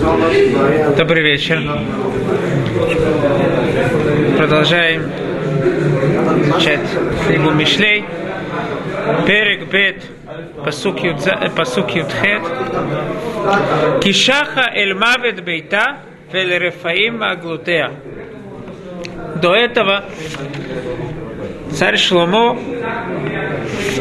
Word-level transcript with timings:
Добрый 0.00 1.22
вечер. 1.22 1.60
Продолжаем 4.36 5.10
изучать 6.42 6.80
книгу 7.26 7.50
Мишлей. 7.50 8.04
Перек 9.26 9.68
Бет, 9.68 10.04
Пасук 10.64 11.00
Ютхет. 11.02 12.42
Кишаха 14.00 14.70
Эль 14.72 14.94
Мавет 14.94 15.42
Бейта, 15.42 15.98
Вель 16.32 16.58
Рефаим 16.58 17.22
Аглутея. 17.24 17.90
До 19.42 19.52
этого 19.52 20.04
царь 21.72 21.96
Шломо 21.96 22.56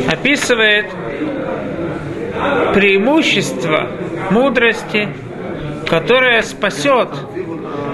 описывает 0.07 0.85
преимущество 2.75 3.87
мудрости, 4.29 5.09
которая 5.89 6.41
спасет 6.41 7.09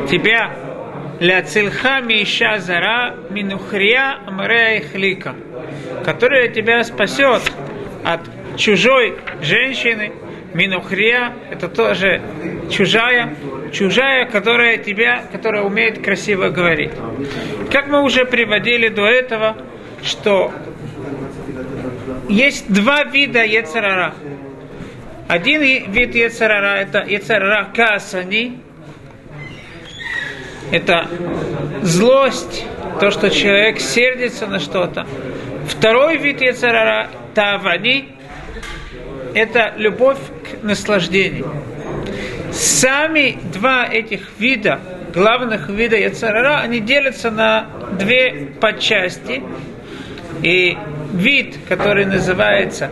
тебя 0.10 0.52
ля 1.20 1.42
цильха 1.44 2.02
миша 2.02 2.58
зара 2.60 3.16
минухрия 3.30 4.18
амрея 4.26 4.80
ихлика, 4.80 5.36
которая 6.04 6.48
тебя 6.50 6.84
спасет 6.84 7.42
от 8.04 8.22
чужой 8.58 9.18
женщины, 9.42 10.12
минухрия, 10.54 11.34
это 11.52 11.68
тоже 11.70 12.22
чужая, 12.70 13.36
чужая, 13.72 14.26
которая 14.26 14.78
тебя, 14.78 15.24
которая 15.32 15.64
умеет 15.64 16.04
красиво 16.04 16.50
говорить. 16.50 16.92
Как 17.72 17.88
мы 17.88 18.04
уже 18.04 18.26
приводили 18.26 18.90
до 18.90 19.06
этого, 19.06 19.56
что 20.04 20.52
есть 22.30 22.72
два 22.72 23.04
вида 23.04 23.44
Ецарара. 23.44 24.14
Один 25.28 25.62
вид 25.62 26.16
Ецарара– 26.16 26.78
это 26.80 27.00
Ецарара 27.00 27.70
Касани, 27.74 28.60
это 30.72 31.08
злость, 31.82 32.66
то, 33.00 33.12
что 33.12 33.30
человек 33.30 33.80
сердится 33.80 34.48
на 34.48 34.60
что-то. 34.60 35.08
Второй 35.68 36.18
вид 36.18 36.42
Ецарара– 36.42 37.10
Тавани, 37.34 38.10
это 39.34 39.74
любовь 39.78 40.20
к 40.20 40.64
наслаждению. 40.64 41.52
Сами 42.52 43.40
два 43.52 43.88
этих 43.92 44.30
вида, 44.38 44.80
главных 45.14 45.70
вида 45.70 45.98
Яцарара, 45.98 46.60
они 46.60 46.80
делятся 46.80 47.32
на 47.32 47.68
две 47.98 48.50
подчасти. 48.60 49.42
И 50.44 50.78
вид, 51.14 51.58
который 51.68 52.06
называется 52.06 52.92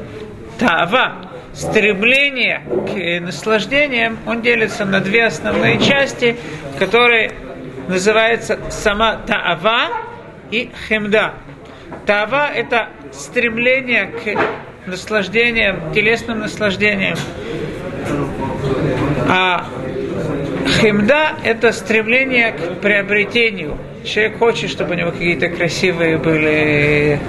Тава, 0.58 1.31
стремление 1.62 2.62
к 2.66 3.23
наслаждениям, 3.23 4.17
он 4.26 4.42
делится 4.42 4.84
на 4.84 5.00
две 5.00 5.26
основные 5.26 5.80
части, 5.80 6.36
которые 6.80 7.31
называются 7.88 8.59
сама 8.70 9.18
Таава 9.28 9.90
и 10.50 10.72
Хемда. 10.88 11.34
Таава– 12.06 12.50
это 12.56 12.90
стремление 13.12 14.08
к 14.08 14.90
наслаждениям, 14.90 15.94
телесным 15.94 16.40
наслаждениям. 16.40 17.18
А 19.30 19.66
Хемда– 20.80 21.34
это 21.44 21.72
стремление 21.73 22.53
к 22.53 22.81
приобретению. 22.81 23.78
Человек 24.03 24.40
хочет, 24.40 24.72
чтобы 24.72 24.96
у 24.96 24.98
него 24.98 25.12
какие-то 25.12 25.50
красивые 25.50 26.18
были 26.18 27.20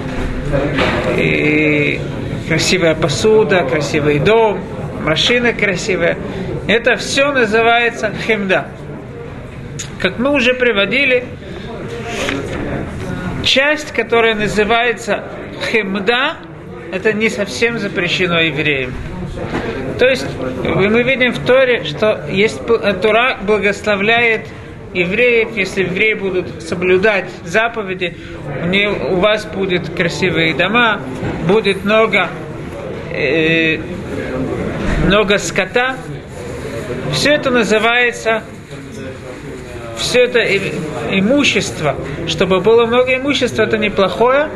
и 1.17 1.99
красивая 2.47 2.95
посуда, 2.95 3.63
красивый 3.63 4.19
дом, 4.19 4.59
машина 5.03 5.53
красивая. 5.53 6.17
Это 6.67 6.95
все 6.95 7.31
называется 7.31 8.11
хемда. 8.25 8.67
Как 9.99 10.19
мы 10.19 10.31
уже 10.31 10.53
приводили, 10.53 11.25
часть, 13.43 13.91
которая 13.91 14.35
называется 14.35 15.23
хемда, 15.71 16.37
это 16.91 17.13
не 17.13 17.29
совсем 17.29 17.79
запрещено 17.79 18.39
евреям. 18.39 18.93
То 19.99 20.07
есть 20.07 20.25
мы 20.63 21.03
видим 21.03 21.31
в 21.31 21.45
Торе, 21.45 21.83
что 21.83 22.25
есть 22.29 22.61
Тора 23.01 23.37
благословляет 23.41 24.47
евреев, 24.93 25.55
если 25.55 25.83
евреи 25.83 26.13
будут 26.13 26.61
соблюдать 26.61 27.25
заповеди, 27.43 28.17
у, 28.63 28.67
нее, 28.67 28.89
у 28.89 29.15
вас 29.15 29.45
будет 29.45 29.89
красивые 29.89 30.53
дома, 30.53 31.01
будет 31.47 31.83
много, 31.83 32.29
э, 33.11 33.79
много 35.05 35.37
скота. 35.37 35.97
Все 37.11 37.31
это 37.31 37.49
называется 37.49 38.43
все 39.97 40.23
это 40.23 40.43
имущество, 41.11 41.95
чтобы 42.27 42.59
было 42.59 42.85
много 42.85 43.15
имущества, 43.15 43.63
это 43.63 43.77
неплохое, 43.77 44.49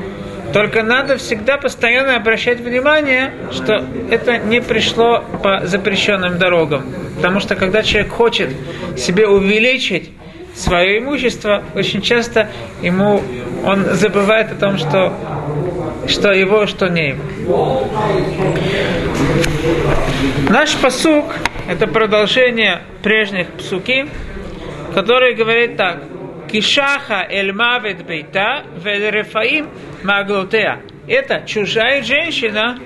только 0.54 0.84
надо 0.84 1.18
всегда 1.18 1.58
постоянно 1.58 2.16
обращать 2.16 2.60
внимание, 2.60 3.34
что 3.52 3.86
это 4.10 4.38
не 4.38 4.62
пришло 4.62 5.24
по 5.44 5.66
запрещенным 5.66 6.38
дорогам. 6.38 6.86
Потому 7.18 7.40
что 7.40 7.56
когда 7.56 7.84
человек 7.84 8.12
хочет 8.12 8.50
себе 8.96 9.28
увеличить 9.28 10.12
свое 10.58 11.00
имущество, 11.00 11.64
очень 11.76 12.02
часто 12.02 12.50
ему 12.82 13.22
он 13.66 13.84
забывает 13.96 14.52
о 14.52 14.56
том, 14.56 14.78
что, 14.78 15.14
что 16.08 16.32
его, 16.32 16.66
что 16.66 16.88
не 16.88 17.10
его. 17.10 17.88
Наш 20.50 20.76
посук– 20.76 21.36
это 21.68 21.88
продолжение 21.88 22.82
прежних 23.04 23.48
псуки, 23.54 24.08
который 24.94 25.36
говорит 25.36 25.78
так. 25.78 26.04
Кишаха 26.52 27.28
эль 27.30 27.52
мавет 27.52 28.06
бейта 28.06 28.64
вель 28.84 29.12
рефаим 29.12 29.68
маглотеа. 30.04 30.80
Это 31.08 31.44
чужая 31.46 32.02
женщина, 32.04 32.80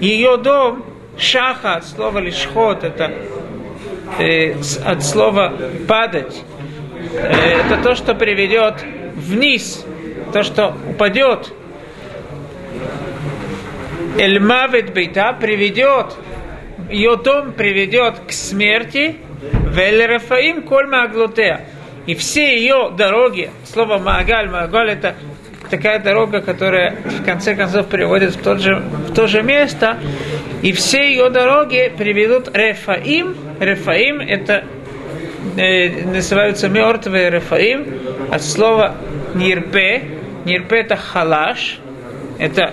ее 0.00 0.36
дом, 0.36 0.84
шаха 1.16 1.74
от 1.76 1.86
слова 1.86 2.18
лишхот, 2.18 2.82
это 2.82 3.12
э, 4.18 4.54
от 4.84 5.04
слова 5.04 5.52
падать. 5.86 6.42
Э, 7.12 7.60
это 7.60 7.82
то, 7.82 7.94
что 7.94 8.14
приведет 8.14 8.84
вниз, 9.14 9.84
то, 10.32 10.42
что 10.42 10.76
упадет. 10.88 11.52
Эльмавет 14.18 14.92
бейта 14.92 15.32
приведет, 15.32 16.16
ее 16.90 17.16
дом 17.16 17.52
приведет 17.52 18.14
к 18.26 18.32
смерти, 18.32 19.16
Велерафаим 19.42 20.62
коль 20.62 20.86
маглотеа. 20.86 21.60
И 22.06 22.14
все 22.14 22.56
ее 22.58 22.90
дороги, 22.96 23.50
слово 23.64 23.98
Магаль, 23.98 24.48
Магаль 24.48 24.90
это 24.90 25.14
такая 25.70 25.98
дорога, 25.98 26.40
которая 26.40 26.96
в 27.04 27.24
конце 27.24 27.54
концов 27.54 27.86
приводит 27.86 28.34
в, 28.34 28.42
тот 28.42 28.60
же, 28.60 28.76
в 28.76 29.14
то 29.14 29.26
же 29.26 29.42
место, 29.42 29.98
и 30.62 30.72
все 30.72 31.10
ее 31.10 31.30
дороги 31.30 31.92
приведут 31.96 32.48
Рефаим. 32.56 33.36
Рефаим 33.60 34.20
это 34.20 34.64
называются 35.58 36.68
мертвые 36.68 37.30
Рефаим 37.30 37.86
от 38.30 38.42
слова 38.42 38.94
Нирпе. 39.34 40.02
Нирпе 40.44 40.76
это 40.78 40.96
халаш, 40.96 41.80
это 42.38 42.72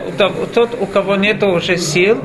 тот, 0.53 0.77
у 0.79 0.85
кого 0.85 1.15
нет 1.15 1.43
уже 1.43 1.77
сил. 1.77 2.21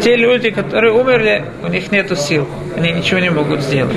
Те 0.00 0.16
люди, 0.16 0.50
которые 0.50 0.92
умерли, 0.92 1.44
у 1.62 1.68
них 1.68 1.92
нет 1.92 2.16
сил, 2.18 2.48
они 2.76 2.92
ничего 2.92 3.20
не 3.20 3.30
могут 3.30 3.60
сделать. 3.62 3.96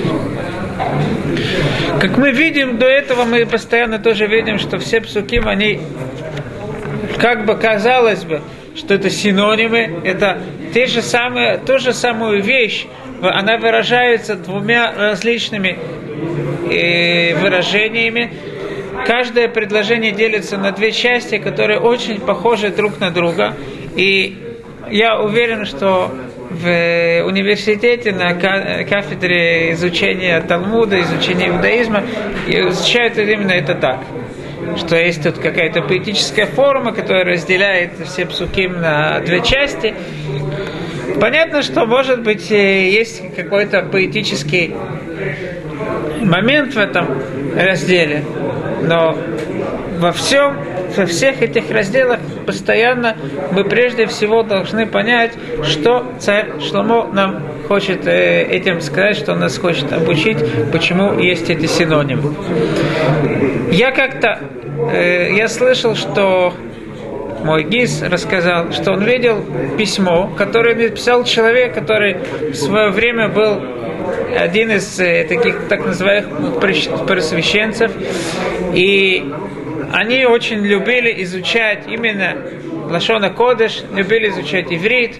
Как 2.00 2.18
мы 2.18 2.32
видим, 2.32 2.78
до 2.78 2.86
этого 2.86 3.24
мы 3.24 3.46
постоянно 3.46 4.00
тоже 4.00 4.28
видим, 4.28 4.60
что 4.60 4.78
все 4.78 5.02
псуким, 5.02 5.48
они, 5.48 5.80
как 7.18 7.46
бы 7.46 7.56
казалось 7.56 8.24
бы, 8.24 8.42
что 8.76 8.94
это 8.94 9.10
синонимы, 9.10 10.02
это 10.04 10.40
те 10.74 10.86
же 10.86 11.02
самые, 11.02 11.58
ту 11.58 11.80
же 11.80 11.94
самую 11.94 12.44
вещь, 12.44 12.86
она 13.32 13.58
выражается 13.58 14.36
двумя 14.36 14.94
различными 14.94 15.78
э, 16.72 17.36
выражениями. 17.36 18.34
Каждое 19.06 19.48
предложение 19.48 20.12
делится 20.12 20.58
на 20.58 20.72
две 20.72 20.92
части, 20.92 21.38
которые 21.38 21.80
очень 21.80 22.20
похожи 22.20 22.70
друг 22.70 23.00
на 23.00 23.12
друга. 23.12 23.54
И 23.96 24.38
я 24.90 25.20
уверен, 25.20 25.66
что 25.66 26.12
в 26.50 27.24
университете 27.26 28.12
на 28.12 28.34
кафедре 28.34 29.74
изучения 29.74 30.40
Талмуда, 30.42 31.02
изучения 31.02 31.50
иудаизма 31.50 32.04
изучают 32.48 33.18
именно 33.18 33.52
это 33.52 33.76
так 33.76 34.00
что 34.78 34.96
есть 34.96 35.24
тут 35.24 35.38
какая-то 35.38 35.82
поэтическая 35.82 36.46
форма, 36.48 36.92
которая 36.92 37.26
разделяет 37.26 37.92
все 38.06 38.26
псуким 38.26 38.82
на 38.82 39.20
две 39.20 39.42
части. 39.42 39.94
Понятно, 41.20 41.62
что, 41.62 41.86
может 41.86 42.24
быть, 42.24 42.52
э, 42.52 42.90
есть 42.90 43.22
какой-то 43.36 43.84
поэтический 43.84 44.76
момент 46.22 46.74
в 46.74 46.78
этом 46.78 47.08
разделе, 47.56 48.24
но 48.82 49.18
во 50.00 50.12
всем, 50.12 50.58
во 50.96 51.06
всех 51.06 51.42
этих 51.42 51.72
разделах 51.72 52.20
постоянно 52.46 53.16
мы 53.52 53.64
прежде 53.64 54.06
всего 54.08 54.44
должны 54.44 54.86
понять, 54.86 55.34
что 55.64 56.12
царь 56.20 56.60
Шломо 56.60 57.10
нам 57.12 57.44
хочет 57.68 58.06
э, 58.08 58.44
этим 58.44 58.82
сказать, 58.82 59.18
что 59.18 59.34
он 59.34 59.40
нас 59.40 59.58
хочет 59.58 59.92
обучить, 59.94 60.38
почему 60.72 61.18
есть 61.20 61.50
эти 61.50 61.66
синонимы. 61.66 62.34
Я 63.72 63.92
как-то, 63.92 64.40
э, 64.92 65.34
я 65.36 65.48
слышал, 65.48 65.96
что 65.96 66.54
мой 67.46 67.64
гиз 67.64 68.02
рассказал, 68.02 68.72
что 68.72 68.94
он 68.94 69.04
видел 69.04 69.46
письмо, 69.78 70.34
которое 70.36 70.74
написал 70.74 71.24
человек, 71.24 71.76
который 71.76 72.16
в 72.52 72.56
свое 72.56 72.90
время 72.90 73.30
был 73.30 73.62
один 74.36 74.72
из 74.72 75.00
э, 75.00 75.26
таких 75.30 75.68
так 75.70 75.86
называемых 75.86 76.60
просвещенцев, 77.06 77.92
и 78.74 79.32
они 79.94 80.26
очень 80.26 80.66
любили 80.66 81.22
изучать 81.24 81.84
именно 81.88 82.36
Лашона 82.90 83.30
Кодыш, 83.30 83.84
любили 83.94 84.30
изучать 84.30 84.72
иврит 84.72 85.20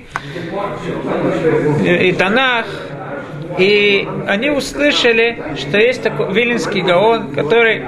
и 1.84 2.12
Танах, 2.12 2.66
и 3.60 4.08
они 4.28 4.50
услышали, 4.50 5.44
что 5.58 5.78
есть 5.78 6.02
такой 6.02 6.34
Вилинский 6.34 6.82
Гаон, 6.82 7.36
который 7.36 7.84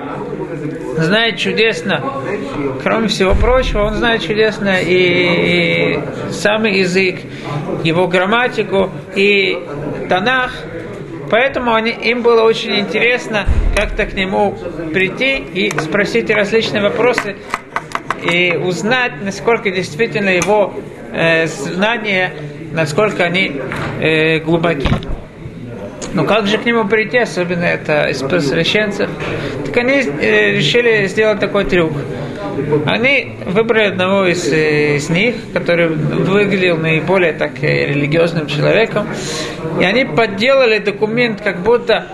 знает 0.97 1.37
чудесно, 1.37 2.03
кроме 2.83 3.07
всего 3.07 3.35
прочего, 3.35 3.83
он 3.83 3.95
знает 3.95 4.21
чудесно 4.21 4.79
и, 4.81 5.95
и 5.95 5.99
самый 6.31 6.79
язык, 6.79 7.19
его 7.83 8.07
грамматику 8.07 8.89
и 9.15 9.57
Танах. 10.09 10.51
Поэтому 11.29 11.73
они, 11.73 11.91
им 11.91 12.21
было 12.21 12.43
очень 12.43 12.79
интересно 12.79 13.45
как-то 13.75 14.05
к 14.05 14.13
нему 14.13 14.57
прийти 14.93 15.37
и 15.37 15.69
спросить 15.77 16.29
различные 16.29 16.81
вопросы 16.81 17.35
и 18.23 18.55
узнать, 18.55 19.21
насколько 19.21 19.69
действительно 19.69 20.29
его 20.29 20.73
э, 21.11 21.47
знания, 21.47 22.33
насколько 22.71 23.25
они 23.25 23.61
э, 23.99 24.39
глубоки. 24.39 24.87
Но 26.13 26.23
как 26.25 26.47
же 26.47 26.57
к 26.57 26.65
нему 26.65 26.87
прийти, 26.87 27.17
особенно 27.17 27.65
это 27.65 28.07
из 28.07 28.19
священцев? 28.19 29.09
Так 29.65 29.77
они 29.77 29.93
э, 29.93 30.51
решили 30.51 31.07
сделать 31.07 31.39
такой 31.39 31.65
трюк. 31.65 31.93
Они 32.85 33.33
выбрали 33.45 33.89
одного 33.89 34.25
из, 34.25 34.51
э, 34.51 34.95
из 34.95 35.09
них, 35.09 35.35
который 35.53 35.89
выглядел 35.89 36.77
наиболее 36.77 37.33
так 37.33 37.63
э, 37.63 37.87
религиозным 37.87 38.47
человеком, 38.47 39.07
и 39.79 39.83
они 39.83 40.05
подделали 40.05 40.79
документ, 40.79 41.41
как 41.41 41.59
будто 41.59 42.07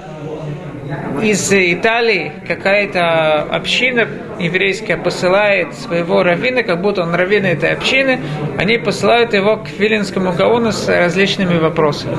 из 1.22 1.52
Италии 1.52 2.32
какая-то 2.48 3.44
община 3.44 4.08
еврейская 4.40 4.98
посылает 4.98 5.74
своего 5.74 6.24
раввина, 6.24 6.64
как 6.64 6.82
будто 6.82 7.02
он 7.04 7.14
раввин 7.14 7.46
этой 7.46 7.72
общины, 7.72 8.20
они 8.58 8.78
посылают 8.78 9.34
его 9.34 9.58
к 9.58 9.70
Виленскому 9.78 10.34
Гаону 10.34 10.72
с 10.72 10.88
различными 10.88 11.58
вопросами. 11.58 12.16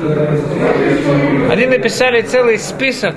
Они 1.51 1.65
написали 1.65 2.21
целый 2.21 2.57
список 2.57 3.15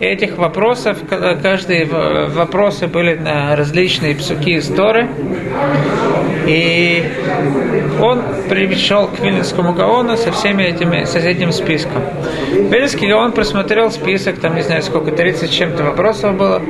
этих 0.00 0.38
вопросов, 0.38 0.98
каждые 1.08 1.84
вопросы 1.84 2.86
были 2.86 3.14
на 3.14 3.54
различные 3.54 4.14
псуки 4.14 4.58
истории. 4.58 5.08
И 6.46 7.04
он 8.00 8.22
пришел 8.48 9.06
к 9.08 9.20
Вильнинскому 9.20 9.74
Гаону 9.74 10.16
со 10.16 10.32
всеми 10.32 10.62
этими, 10.64 11.04
с 11.04 11.14
этим 11.14 11.52
списком. 11.52 12.02
Вильнинский 12.50 13.08
Гаон 13.08 13.32
просмотрел 13.32 13.90
список, 13.90 14.40
там 14.40 14.56
не 14.56 14.62
знаю 14.62 14.82
сколько, 14.82 15.12
30 15.12 15.52
чем-то 15.52 15.84
вопросов 15.84 16.36
было. 16.36 16.62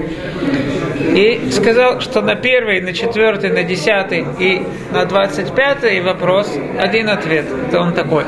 И 1.14 1.50
сказал, 1.50 2.00
что 2.00 2.20
на 2.20 2.34
первый, 2.34 2.80
на 2.80 2.92
четвертый, 2.92 3.50
на 3.50 3.62
десятый 3.62 4.24
и 4.38 4.62
на 4.92 5.04
двадцать 5.06 5.52
пятый 5.54 6.00
вопрос 6.02 6.52
один 6.78 7.08
ответ. 7.08 7.46
Это 7.68 7.80
он 7.80 7.94
такой. 7.94 8.24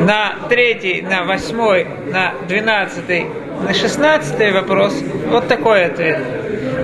На 0.00 0.34
третий, 0.48 1.02
на 1.02 1.24
восьмой, 1.24 1.86
на 2.06 2.34
двенадцатый, 2.48 3.26
на 3.62 3.74
шестнадцатый 3.74 4.52
вопрос 4.52 5.02
вот 5.28 5.48
такой 5.48 5.84
ответ. 5.84 6.20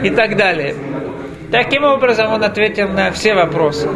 И 0.03 0.11
так 0.11 0.37
далее. 0.37 0.75
Таким 1.51 1.85
образом 1.85 2.33
он 2.33 2.43
ответил 2.43 2.89
на 2.89 3.11
все 3.13 3.35
вопросы. 3.35 3.89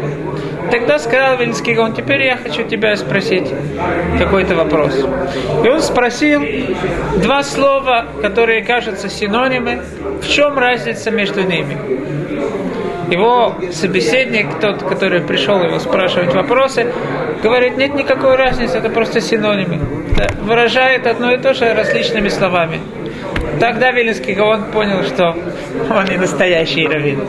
Тогда 0.71 0.99
сказал 0.99 1.39
Вильнский 1.39 1.75
Гаон, 1.75 1.95
теперь 1.95 2.23
я 2.23 2.37
хочу 2.37 2.63
тебя 2.63 2.95
спросить 2.97 3.53
какой-то 4.19 4.55
вопрос. 4.55 4.95
И 5.65 5.69
он 5.69 5.81
спросил 5.81 6.43
два 7.17 7.43
слова, 7.43 8.07
которые 8.23 8.63
кажутся 8.63 9.09
синонимы, 9.09 9.81
в 10.23 10.29
чем 10.29 10.59
разница 10.59 11.11
между 11.11 11.43
ними. 11.43 11.77
Его 13.11 13.57
собеседник, 13.73 14.61
тот, 14.61 14.83
который 14.83 15.23
пришел 15.23 15.63
его 15.63 15.79
спрашивать 15.79 16.35
вопросы, 16.35 16.93
говорит, 17.43 17.79
нет 17.79 17.95
никакой 17.95 18.37
разницы, 18.37 18.77
это 18.77 18.91
просто 18.91 19.21
синонимы. 19.21 19.79
Выражает 20.49 21.07
одно 21.07 21.31
и 21.35 21.37
то 21.37 21.53
же 21.53 21.75
различными 21.75 22.31
словами. 22.31 22.81
Тогда 23.61 23.91
Вилинский 23.91 24.33
Гаон 24.33 24.71
понял, 24.73 25.05
что 25.05 25.37
он 25.91 26.05
не 26.07 26.17
настоящий 26.17 26.87
раввин. 26.87 27.21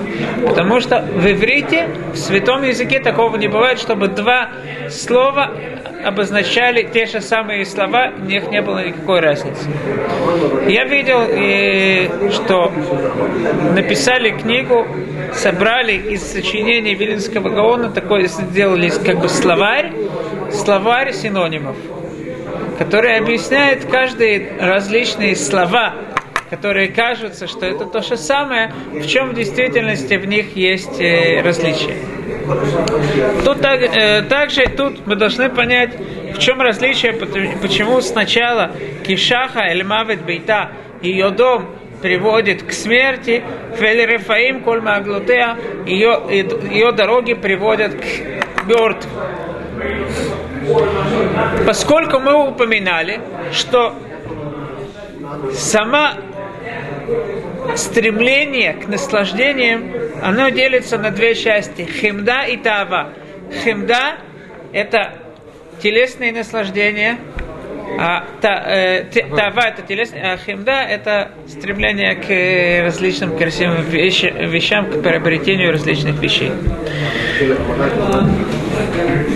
Потому 0.47 0.79
что 0.79 1.01
в 1.01 1.29
иврите, 1.29 1.89
в 2.13 2.15
святом 2.15 2.63
языке 2.63 3.01
такого 3.01 3.35
не 3.35 3.49
бывает, 3.49 3.77
чтобы 3.77 4.07
два 4.07 4.51
слова 4.87 5.51
обозначали 6.01 6.83
те 6.93 7.07
же 7.07 7.19
самые 7.19 7.65
слова, 7.65 8.13
у 8.17 8.23
них 8.23 8.49
не 8.51 8.61
было 8.61 8.87
никакой 8.87 9.19
разницы. 9.19 9.67
Я 10.69 10.85
видел, 10.85 12.31
что 12.31 12.71
написали 13.75 14.29
книгу, 14.29 14.87
собрали 15.33 15.91
из 15.91 16.23
сочинений 16.23 16.95
Вилинского 16.95 17.49
Гаона, 17.49 17.89
такой 17.89 18.27
сделали 18.27 18.89
как 19.05 19.19
бы 19.19 19.27
словарь, 19.27 19.91
словарь 20.53 21.11
синонимов 21.11 21.75
который 22.79 23.17
объясняет 23.17 23.83
каждые 23.85 24.53
различные 24.57 25.35
слова, 25.35 25.95
которые 26.49 26.87
кажутся, 26.87 27.45
что 27.45 27.65
это 27.65 27.85
то 27.85 28.01
же 28.01 28.15
самое, 28.15 28.71
в 28.93 29.05
чем 29.05 29.31
в 29.31 29.33
действительности 29.33 30.13
в 30.13 30.25
них 30.25 30.55
есть 30.55 30.99
э, 31.01 31.41
различия. 31.41 31.95
Тут 33.43 33.61
так, 33.61 33.81
э, 33.81 34.21
также 34.23 34.65
тут 34.67 35.05
мы 35.05 35.17
должны 35.17 35.49
понять, 35.49 35.93
в 36.33 36.39
чем 36.39 36.61
различие, 36.61 37.13
почему 37.13 37.99
сначала 37.99 38.71
Кишаха 39.05 39.59
Эльмавет 39.69 40.23
Бейта, 40.23 40.71
ее 41.01 41.31
дом 41.31 41.75
приводит 42.01 42.63
к 42.63 42.71
смерти, 42.71 43.43
Фелерефаим 43.75 44.63
Кольма 44.63 44.95
Аглутеа, 44.95 45.57
ее, 45.85 46.17
ее 46.29 46.93
дороги 46.93 47.33
приводят 47.33 47.93
к 47.95 48.65
мертвым. 48.65 49.48
Поскольку 51.65 52.19
мы 52.19 52.49
упоминали, 52.49 53.19
что 53.51 53.95
сама 55.53 56.13
стремление 57.75 58.73
к 58.73 58.87
наслаждениям, 58.87 59.91
оно 60.21 60.49
делится 60.49 60.97
на 60.97 61.11
две 61.11 61.35
части. 61.35 61.83
Химда 61.83 62.43
и 62.43 62.57
тава. 62.57 63.13
Химда– 63.63 64.17
это 64.73 65.13
телесные 65.81 66.31
наслаждения, 66.31 67.17
а 67.97 68.23
та, 68.41 68.63
э, 68.67 69.03
тава 69.35 69.67
это 69.67 69.81
телесное, 69.81 70.33
а 70.33 70.37
химда 70.37 70.83
это 70.83 71.31
стремление 71.47 72.15
к 72.15 72.29
э, 72.29 72.83
различным 72.85 73.37
красивым 73.37 73.81
вещам, 73.81 74.85
к 74.85 75.01
приобретению 75.01 75.71
различных 75.71 76.21
вещей. 76.21 76.51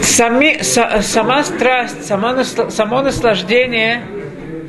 Сами, 0.02 0.60
са, 0.62 1.02
сама 1.02 1.44
страсть, 1.44 2.06
сама, 2.06 2.44
само 2.44 3.02
наслаждение, 3.02 4.04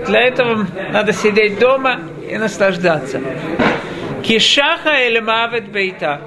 для 0.07 0.23
этого 0.23 0.67
надо 0.93 1.13
сидеть 1.13 1.59
дома 1.59 2.01
и 2.31 2.37
наслаждаться. 2.37 3.21
Кишаха 4.23 5.07
или 5.07 5.21
мавет 5.21 5.69
бейта. 5.69 6.21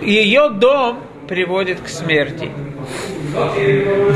Ее 0.00 0.50
дом 0.50 1.00
приводит 1.28 1.80
к 1.80 1.88
смерти. 1.88 2.50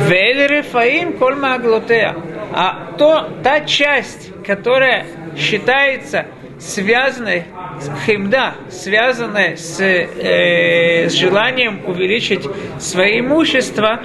Вель 0.09 0.47
рефаим 0.47 1.13
коль 1.15 1.37
маглотея. 1.37 2.17
А 2.53 2.93
то, 2.99 3.29
та 3.43 3.61
часть, 3.61 4.31
которая 4.45 5.07
считается 5.37 6.27
связанной 6.59 7.45
с 7.81 8.07
химда, 8.07 8.55
связанная 8.71 9.57
с, 9.57 9.81
э, 9.81 11.09
с 11.09 11.13
желанием 11.13 11.81
увеличить 11.87 12.47
свое 12.79 13.21
имущество, 13.21 14.01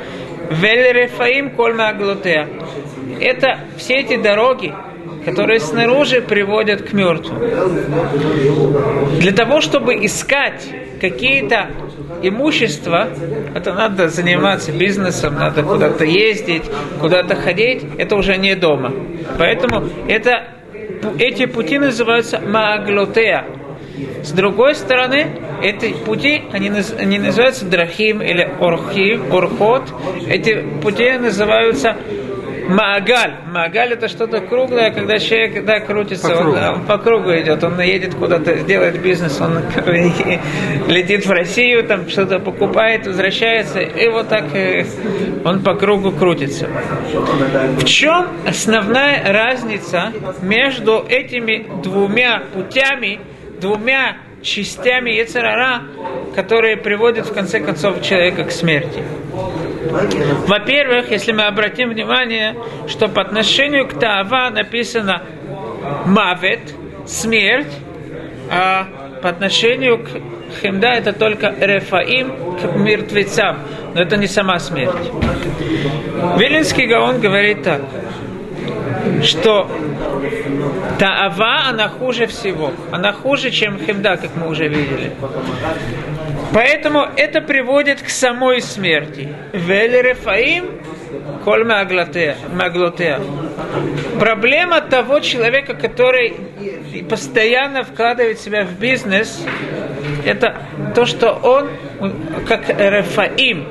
вель 0.49 0.93
рефаим 0.93 1.51
коль 1.51 1.73
маглотея. 1.73 2.47
Это 3.19 3.59
все 3.77 3.95
эти 3.95 4.17
дороги, 4.17 4.73
которые 5.25 5.59
снаружи 5.59 6.21
приводят 6.21 6.83
к 6.83 6.93
мертвым. 6.93 7.39
Для 9.19 9.31
того, 9.31 9.61
чтобы 9.61 10.05
искать 10.05 10.65
какие-то 11.01 11.69
имущества, 12.21 13.09
это 13.55 13.73
надо 13.73 14.09
заниматься 14.09 14.71
бизнесом, 14.71 15.35
надо 15.35 15.63
куда-то 15.63 16.03
ездить, 16.03 16.63
куда-то 16.99 17.35
ходить, 17.35 17.83
это 17.97 18.15
уже 18.15 18.38
не 18.38 18.55
дома. 18.55 18.93
Поэтому 19.38 19.88
это, 20.07 20.47
эти 21.18 21.46
пути 21.46 21.79
называются 21.79 22.39
мааглотея. 22.39 23.46
С 24.24 24.32
другой 24.32 24.75
стороны, 24.75 25.27
эти 25.62 25.94
пути, 25.94 26.44
они, 26.51 26.72
они 26.98 27.20
называются 27.20 27.65
драхим 27.65 28.22
или 28.22 28.50
орхим, 28.60 29.34
орхот. 29.34 29.94
Эти 30.27 30.65
пути 30.82 31.12
называются 31.18 31.98
Маагаль. 32.69 33.33
Маагаль 33.47 33.93
это 33.93 34.07
что-то 34.07 34.41
круглое, 34.41 34.91
когда 34.91 35.17
человек 35.17 35.65
да, 35.65 35.79
крутится, 35.79 36.29
по, 36.29 36.39
он, 36.39 36.57
он 36.57 36.85
по 36.85 36.97
кругу 36.99 37.31
идет, 37.31 37.63
он 37.63 37.81
едет 37.81 38.13
куда-то, 38.13 38.55
делает 38.59 39.01
бизнес, 39.01 39.41
он 39.41 39.59
летит 40.88 41.25
в 41.25 41.31
Россию, 41.31 41.83
там 41.83 42.07
что-то 42.07 42.39
покупает, 42.39 43.07
возвращается, 43.07 43.79
и 43.79 44.07
вот 44.09 44.29
так 44.29 44.55
э, 44.55 44.85
он 45.43 45.63
по 45.63 45.73
кругу 45.73 46.11
крутится. 46.11 46.67
В 47.77 47.85
чем 47.85 48.27
основная 48.47 49.33
разница 49.33 50.13
между 50.41 51.03
этими 51.09 51.65
двумя 51.81 52.43
путями, 52.53 53.19
двумя 53.59 54.17
частями 54.41 55.12
Ецарара, 55.12 55.84
которые 56.36 56.77
приводят 56.77 57.27
в 57.27 57.34
конце 57.34 57.60
концов 57.60 58.01
человека 58.01 58.46
к 58.46 58.51
смерти? 58.51 59.03
Во-первых, 60.48 61.12
если 61.12 61.31
мы 61.31 61.43
обратим 61.43 61.89
внимание, 61.89 62.55
что 62.88 63.08
по 63.08 63.22
отношению 63.22 63.88
к 63.88 63.93
Таава 63.93 64.50
написано 64.50 65.24
Мавет, 66.05 66.74
смерть, 67.08 67.74
а 68.51 68.88
по 69.22 69.29
отношению 69.29 70.00
к 70.00 70.10
Хемда 70.62 70.89
это 70.89 71.13
только 71.13 71.53
Рефаим 71.60 72.58
к 72.58 72.75
мертвецам, 72.75 73.60
но 73.93 74.01
это 74.01 74.17
не 74.17 74.27
сама 74.27 74.60
смерть. 74.60 75.12
Вилинский 76.38 76.88
Гаон 76.88 77.19
говорит 77.19 77.63
так, 77.63 77.81
что 79.23 79.69
Таава, 80.97 81.69
она 81.69 81.88
хуже 81.89 82.27
всего. 82.27 82.71
Она 82.91 83.13
хуже, 83.13 83.51
чем 83.51 83.79
Хемда, 83.79 84.17
как 84.17 84.35
мы 84.35 84.49
уже 84.49 84.67
видели. 84.67 85.11
Поэтому 86.53 87.05
это 87.15 87.41
приводит 87.41 88.01
к 88.01 88.09
самой 88.09 88.61
смерти. 88.61 89.33
Велерефаим 89.53 90.65
коль 91.43 91.63
маглотеа. 91.63 93.21
Проблема 94.19 94.81
того 94.81 95.19
человека, 95.19 95.73
который 95.73 96.33
постоянно 97.09 97.83
вкладывает 97.83 98.39
себя 98.39 98.65
в 98.65 98.79
бизнес, 98.79 99.45
это 100.25 100.61
то, 100.95 101.05
что 101.05 101.31
он, 101.33 101.69
как 102.47 102.69
Рефаим, 102.69 103.65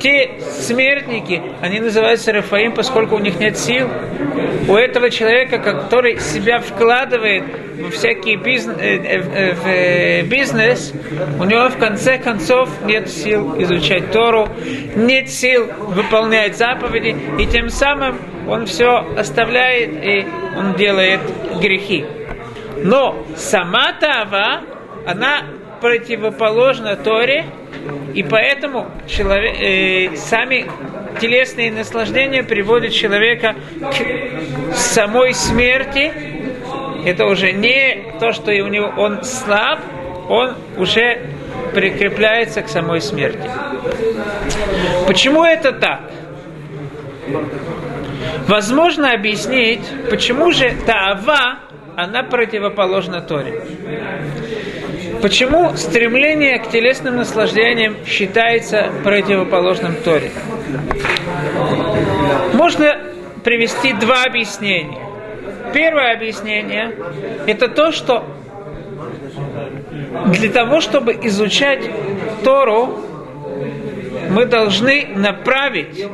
те 0.00 0.32
смертники, 0.40 1.42
они 1.60 1.80
называются 1.80 2.32
Рафаим, 2.32 2.72
поскольку 2.72 3.16
у 3.16 3.18
них 3.18 3.38
нет 3.38 3.58
сил. 3.58 3.88
У 4.68 4.74
этого 4.74 5.10
человека, 5.10 5.58
который 5.58 6.18
себя 6.20 6.60
вкладывает 6.60 7.44
всякий 7.90 8.36
бизнес, 8.36 8.76
э, 8.78 8.96
э, 8.96 9.54
в 9.54 9.66
э, 9.66 10.22
бизнес, 10.22 10.92
у 11.38 11.44
него 11.44 11.68
в 11.68 11.78
конце 11.78 12.18
концов 12.18 12.68
нет 12.84 13.08
сил 13.08 13.60
изучать 13.62 14.10
Тору, 14.12 14.48
нет 14.94 15.28
сил 15.30 15.66
выполнять 15.78 16.56
заповеди, 16.56 17.16
и 17.38 17.46
тем 17.46 17.68
самым 17.68 18.18
он 18.48 18.66
все 18.66 19.06
оставляет 19.16 20.04
и 20.04 20.26
он 20.56 20.74
делает 20.74 21.20
грехи. 21.60 22.04
Но 22.82 23.24
сама 23.36 23.92
Тава, 24.00 24.62
она 25.06 25.42
противоположна 25.82 26.94
Торе, 26.94 27.44
и 28.14 28.22
поэтому 28.22 28.86
человек, 29.08 29.56
э, 29.60 30.16
сами 30.16 30.66
телесные 31.20 31.72
наслаждения 31.72 32.44
приводят 32.44 32.92
человека 32.92 33.56
к 33.80 34.74
самой 34.76 35.34
смерти. 35.34 36.12
Это 37.04 37.26
уже 37.26 37.50
не 37.50 38.14
то, 38.20 38.32
что 38.32 38.52
у 38.52 38.68
него 38.68 38.92
он 38.96 39.24
слаб, 39.24 39.80
он 40.28 40.54
уже 40.78 41.26
прикрепляется 41.74 42.62
к 42.62 42.68
самой 42.68 43.00
смерти. 43.00 43.50
Почему 45.08 45.44
это 45.44 45.72
так? 45.72 46.12
Возможно 48.46 49.10
объяснить, 49.12 49.80
почему 50.08 50.52
же 50.52 50.72
Таава, 50.86 51.58
она 51.96 52.22
противоположна 52.22 53.20
Торе. 53.20 53.62
Почему 55.22 55.76
стремление 55.76 56.58
к 56.58 56.68
телесным 56.68 57.14
наслаждениям 57.14 57.96
считается 58.04 58.90
противоположным 59.04 59.94
Торе? 59.94 60.32
Можно 62.54 62.98
привести 63.44 63.92
два 63.92 64.24
объяснения. 64.24 64.98
Первое 65.72 66.14
объяснение– 66.14 66.96
это 67.46 67.68
то, 67.68 67.92
что 67.92 68.24
для 70.26 70.50
того, 70.50 70.80
чтобы 70.80 71.12
изучать 71.22 71.88
Тору, 72.42 72.98
мы 74.28 74.44
должны 74.46 75.06
направить 75.14 76.04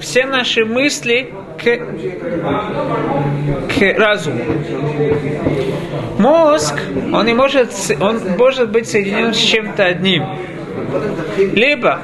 все 0.00 0.24
наши 0.24 0.64
мысли 0.64 1.30
к, 1.58 1.78
к 3.68 3.98
разуму. 3.98 4.42
Мозг, 6.18 6.74
он 7.12 7.26
не 7.26 7.34
может, 7.34 7.70
он 8.00 8.20
может 8.38 8.70
быть 8.70 8.88
соединен 8.88 9.34
с 9.34 9.38
чем-то 9.38 9.84
одним. 9.84 10.24
Либо 11.36 12.00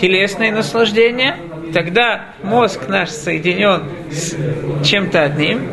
телесное 0.00 0.52
наслаждение, 0.52 1.36
тогда 1.72 2.26
мозг 2.42 2.88
наш 2.88 3.10
соединен 3.10 3.82
с 4.10 4.36
чем-то 4.84 5.22
одним, 5.22 5.68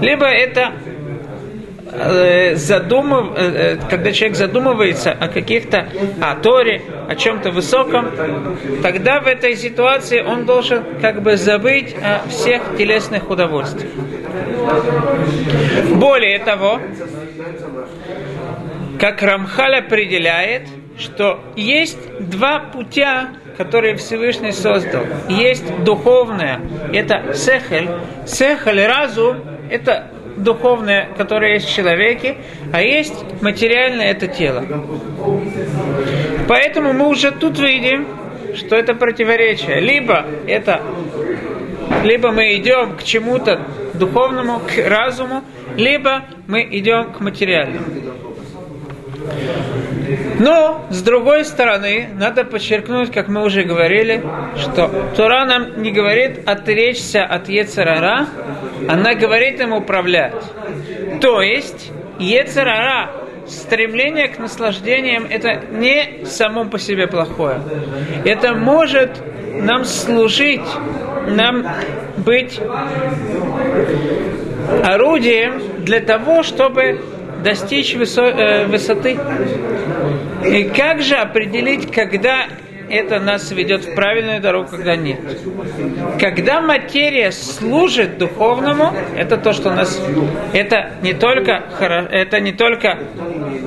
либо 0.00 0.26
это 0.26 0.72
Э, 1.94 2.54
задумыв, 2.56 3.36
э, 3.36 3.76
э, 3.76 3.76
когда 3.90 4.12
человек 4.12 4.38
задумывается 4.38 5.12
о 5.12 5.28
каких-то, 5.28 5.88
о 6.22 6.36
Торе, 6.36 6.80
о 7.06 7.14
чем-то 7.14 7.50
высоком, 7.50 8.10
тогда 8.82 9.20
в 9.20 9.26
этой 9.26 9.56
ситуации 9.56 10.22
он 10.22 10.46
должен 10.46 10.84
как 11.02 11.22
бы 11.22 11.36
забыть 11.36 11.94
о 12.02 12.26
всех 12.30 12.62
телесных 12.78 13.28
удовольствиях. 13.28 13.92
Более 15.96 16.38
того, 16.38 16.80
как 18.98 19.20
Рамхаль 19.20 19.76
определяет, 19.76 20.68
что 20.98 21.40
есть 21.56 21.98
два 22.20 22.60
путя, 22.60 23.30
которые 23.58 23.96
Всевышний 23.96 24.52
создал. 24.52 25.02
Есть 25.28 25.84
духовное, 25.84 26.60
это 26.90 27.34
сехель. 27.34 27.90
Сехель, 28.24 28.86
разум, 28.86 29.36
это 29.70 30.06
духовное, 30.42 31.08
которое 31.16 31.54
есть 31.54 31.68
в 31.68 31.74
человеке, 31.74 32.36
а 32.72 32.82
есть 32.82 33.24
материальное 33.42 34.10
это 34.10 34.26
тело. 34.26 34.64
Поэтому 36.48 36.92
мы 36.92 37.08
уже 37.08 37.30
тут 37.30 37.58
видим, 37.58 38.06
что 38.54 38.76
это 38.76 38.94
противоречие. 38.94 39.80
Либо 39.80 40.26
это, 40.46 40.82
либо 42.04 42.32
мы 42.32 42.56
идем 42.56 42.96
к 42.96 43.02
чему-то 43.02 43.62
духовному, 43.94 44.60
к 44.60 44.88
разуму, 44.88 45.42
либо 45.76 46.24
мы 46.46 46.66
идем 46.70 47.12
к 47.12 47.20
материальному. 47.20 47.86
Но, 50.42 50.84
с 50.90 51.02
другой 51.02 51.44
стороны, 51.44 52.08
надо 52.18 52.42
подчеркнуть, 52.42 53.12
как 53.12 53.28
мы 53.28 53.44
уже 53.44 53.62
говорили, 53.62 54.24
что 54.56 54.90
Тура 55.16 55.44
нам 55.44 55.80
не 55.80 55.92
говорит 55.92 56.48
отречься 56.48 57.22
от 57.22 57.48
Ецарара, 57.48 58.26
она 58.88 59.14
говорит 59.14 59.60
им 59.60 59.72
управлять. 59.72 60.34
То 61.20 61.42
есть, 61.42 61.92
Ецарара, 62.18 63.12
стремление 63.46 64.26
к 64.26 64.40
наслаждениям, 64.40 65.28
это 65.30 65.62
не 65.70 66.26
само 66.26 66.64
по 66.64 66.76
себе 66.76 67.06
плохое. 67.06 67.60
Это 68.24 68.52
может 68.52 69.22
нам 69.60 69.84
служить, 69.84 70.66
нам 71.28 71.64
быть 72.16 72.60
орудием 74.82 75.62
для 75.84 76.00
того, 76.00 76.42
чтобы 76.42 77.00
достичь 77.42 77.94
высо, 77.94 78.22
э, 78.22 78.66
высоты. 78.66 79.18
И 80.46 80.64
как 80.64 81.02
же 81.02 81.16
определить, 81.16 81.90
когда 81.90 82.46
это 82.92 83.20
нас 83.20 83.50
ведет 83.50 83.84
в 83.84 83.94
правильную 83.94 84.40
дорогу, 84.40 84.68
когда 84.70 84.96
нет. 84.96 85.18
Когда 86.20 86.60
материя 86.60 87.32
служит 87.32 88.18
духовному, 88.18 88.92
это 89.16 89.38
то, 89.38 89.52
что 89.52 89.72
нас, 89.72 90.00
это 90.52 90.92
не 91.02 91.14
только, 91.14 91.64
это 91.80 92.40
не 92.40 92.52
только 92.52 92.98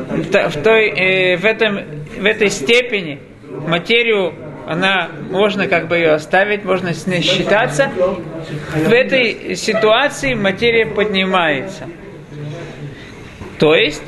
в, 0.10 0.62
той, 0.62 0.90
э, 0.90 1.38
в, 1.38 1.46
этом, 1.46 1.80
в 2.20 2.26
этой 2.26 2.50
степени 2.50 3.20
материю 3.68 4.34
она 4.68 5.10
можно 5.30 5.68
как 5.68 5.88
бы 5.88 5.98
ее 5.98 6.12
оставить, 6.12 6.64
можно 6.64 6.94
с 6.94 7.06
ней 7.08 7.22
считаться. 7.22 7.92
В 8.74 8.92
этой 8.92 9.56
ситуации 9.56 10.34
материя 10.34 10.86
поднимается. 10.86 11.88
То 13.60 13.74
есть, 13.76 14.04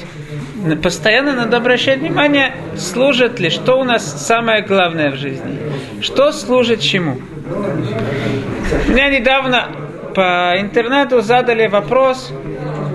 постоянно 0.83 1.33
надо 1.33 1.57
обращать 1.57 1.99
внимание, 1.99 2.53
служит 2.75 3.39
ли, 3.39 3.49
что 3.49 3.79
у 3.79 3.83
нас 3.83 4.25
самое 4.25 4.61
главное 4.61 5.11
в 5.11 5.15
жизни. 5.15 5.59
Что 6.01 6.31
служит 6.31 6.81
чему. 6.81 7.19
Меня 8.87 9.09
недавно 9.09 9.69
по 10.13 10.55
интернету 10.59 11.21
задали 11.21 11.67
вопрос, 11.67 12.33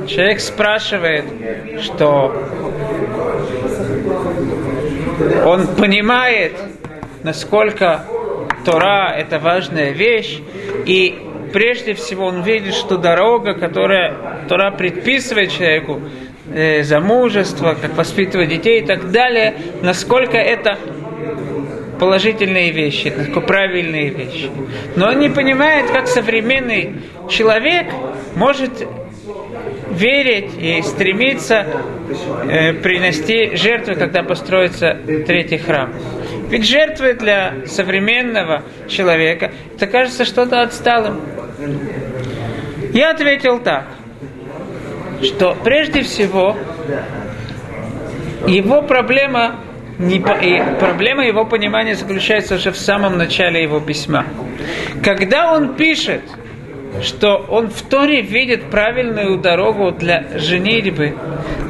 человек 0.07 0.41
спрашивает, 0.41 1.25
что 1.81 2.35
он 5.47 5.67
понимает, 5.69 6.53
насколько 7.23 8.05
Тора– 8.65 9.15
это 9.17 9.39
важная 9.39 9.91
вещь, 9.91 10.41
и 10.85 11.19
прежде 11.53 11.95
всего 11.95 12.27
он 12.27 12.43
видит, 12.43 12.75
что 12.75 12.97
дорога, 12.97 13.55
которая 13.55 14.47
Тора 14.49 14.71
предписывает 14.71 15.51
человеку, 15.53 16.01
э, 16.53 16.83
замужество, 16.83 17.77
как 17.81 17.97
воспитывать 17.97 18.49
детей 18.49 18.81
и 18.81 18.87
так 18.87 19.11
далее, 19.11 19.55
насколько 19.83 20.37
это 20.37 20.79
положительные 21.99 22.73
вещи, 22.73 23.09
это 23.09 23.41
правильные 23.41 24.11
вещи. 24.11 24.51
Но 24.97 25.09
он 25.09 25.21
не 25.21 25.29
понимает, 25.29 25.91
как 25.91 26.09
современный 26.09 27.03
человек 27.31 27.87
может 28.35 28.87
верить 29.91 30.51
и 30.59 30.83
стремиться 30.83 31.67
э, 32.49 32.73
принести 32.73 33.55
жертвы, 33.57 33.95
когда 33.95 34.23
построится 34.23 34.99
третий 35.27 35.59
храм. 35.59 35.93
Ведь 36.49 36.67
жертвы 36.67 37.15
для 37.15 37.55
современного 37.67 38.63
человека, 38.89 39.53
это 39.77 39.87
кажется 39.87 40.25
что-то 40.25 40.63
отсталым. 40.63 41.21
Я 42.93 43.11
ответил 43.11 43.61
так, 43.61 43.87
что 45.23 45.57
прежде 45.63 46.03
всего 46.03 46.57
его 48.47 48.83
проблема 48.83 49.57
не, 49.99 50.17
и 50.17 50.63
проблема 50.81 51.25
его 51.25 51.45
понимания 51.45 51.95
заключается 51.95 52.57
уже 52.57 52.73
в 52.73 52.77
самом 52.77 53.17
начале 53.19 53.63
его 53.63 53.81
письма. 53.81 54.27
Когда 55.03 55.53
он 55.53 55.75
пишет, 55.75 56.23
что 57.03 57.37
он 57.37 57.69
в 57.71 57.83
Торе 57.83 58.21
видит 58.21 58.65
правильную 58.65 59.39
дорогу 59.39 59.93
для 59.93 60.25
женитьбы, 60.37 61.17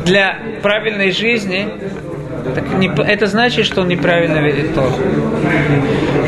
для 0.05 0.39
правильной 0.63 1.13
жизни, 1.13 1.69
так 2.55 2.73
не, 2.75 2.89
это 2.89 3.27
значит, 3.27 3.67
что 3.67 3.83
он 3.83 3.89
неправильно 3.89 4.39
видит 4.39 4.75
Тору. 4.75 4.95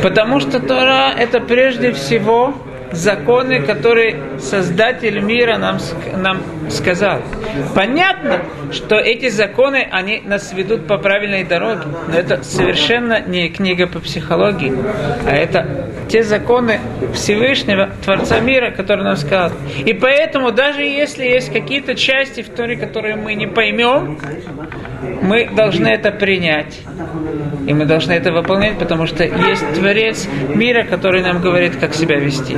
Потому 0.03 0.41
что 0.41 0.61
Тора 0.61 1.13
это 1.17 1.41
прежде 1.41 1.93
всего 1.93 2.55
законы, 2.97 3.61
которые 3.61 4.39
Создатель 4.39 5.21
мира 5.21 5.59
нам, 5.59 5.79
нам 6.17 6.43
сказал. 6.71 7.21
Понятно, 7.75 8.43
что 8.73 8.97
эти 8.97 9.29
законы, 9.29 9.87
они 9.91 10.23
нас 10.25 10.53
ведут 10.53 10.87
по 10.87 10.99
правильной 10.99 11.45
дороге, 11.45 11.83
но 12.09 12.19
это 12.19 12.43
совершенно 12.43 13.21
не 13.21 13.49
книга 13.49 13.87
по 13.87 14.01
психологии, 14.01 14.73
а 15.27 15.35
это 15.35 15.91
те 16.09 16.23
законы 16.23 16.81
Всевышнего, 17.15 17.91
Творца 18.05 18.41
мира, 18.41 18.71
которые 18.71 19.05
нам 19.05 19.17
сказал. 19.17 19.53
И 19.85 19.93
поэтому, 19.93 20.53
даже 20.53 20.83
если 20.83 21.25
есть 21.25 21.53
какие-то 21.53 21.95
части 21.95 22.43
в 22.43 22.49
Торе, 22.49 22.77
которые 22.77 23.17
мы 23.17 23.35
не 23.35 23.47
поймем, 23.47 24.19
мы 25.23 25.49
должны 25.49 25.89
это 25.89 26.11
принять. 26.11 26.81
И 27.67 27.73
мы 27.73 27.87
должны 27.87 28.13
это 28.13 28.31
выполнять, 28.31 28.79
потому 28.79 29.07
что 29.07 29.25
есть 29.25 29.65
Творец 29.75 30.29
мира, 30.55 30.85
который 30.85 31.23
нам 31.23 31.41
говорит, 31.41 31.77
как 31.77 31.95
себя 31.95 32.19
вести. 32.19 32.57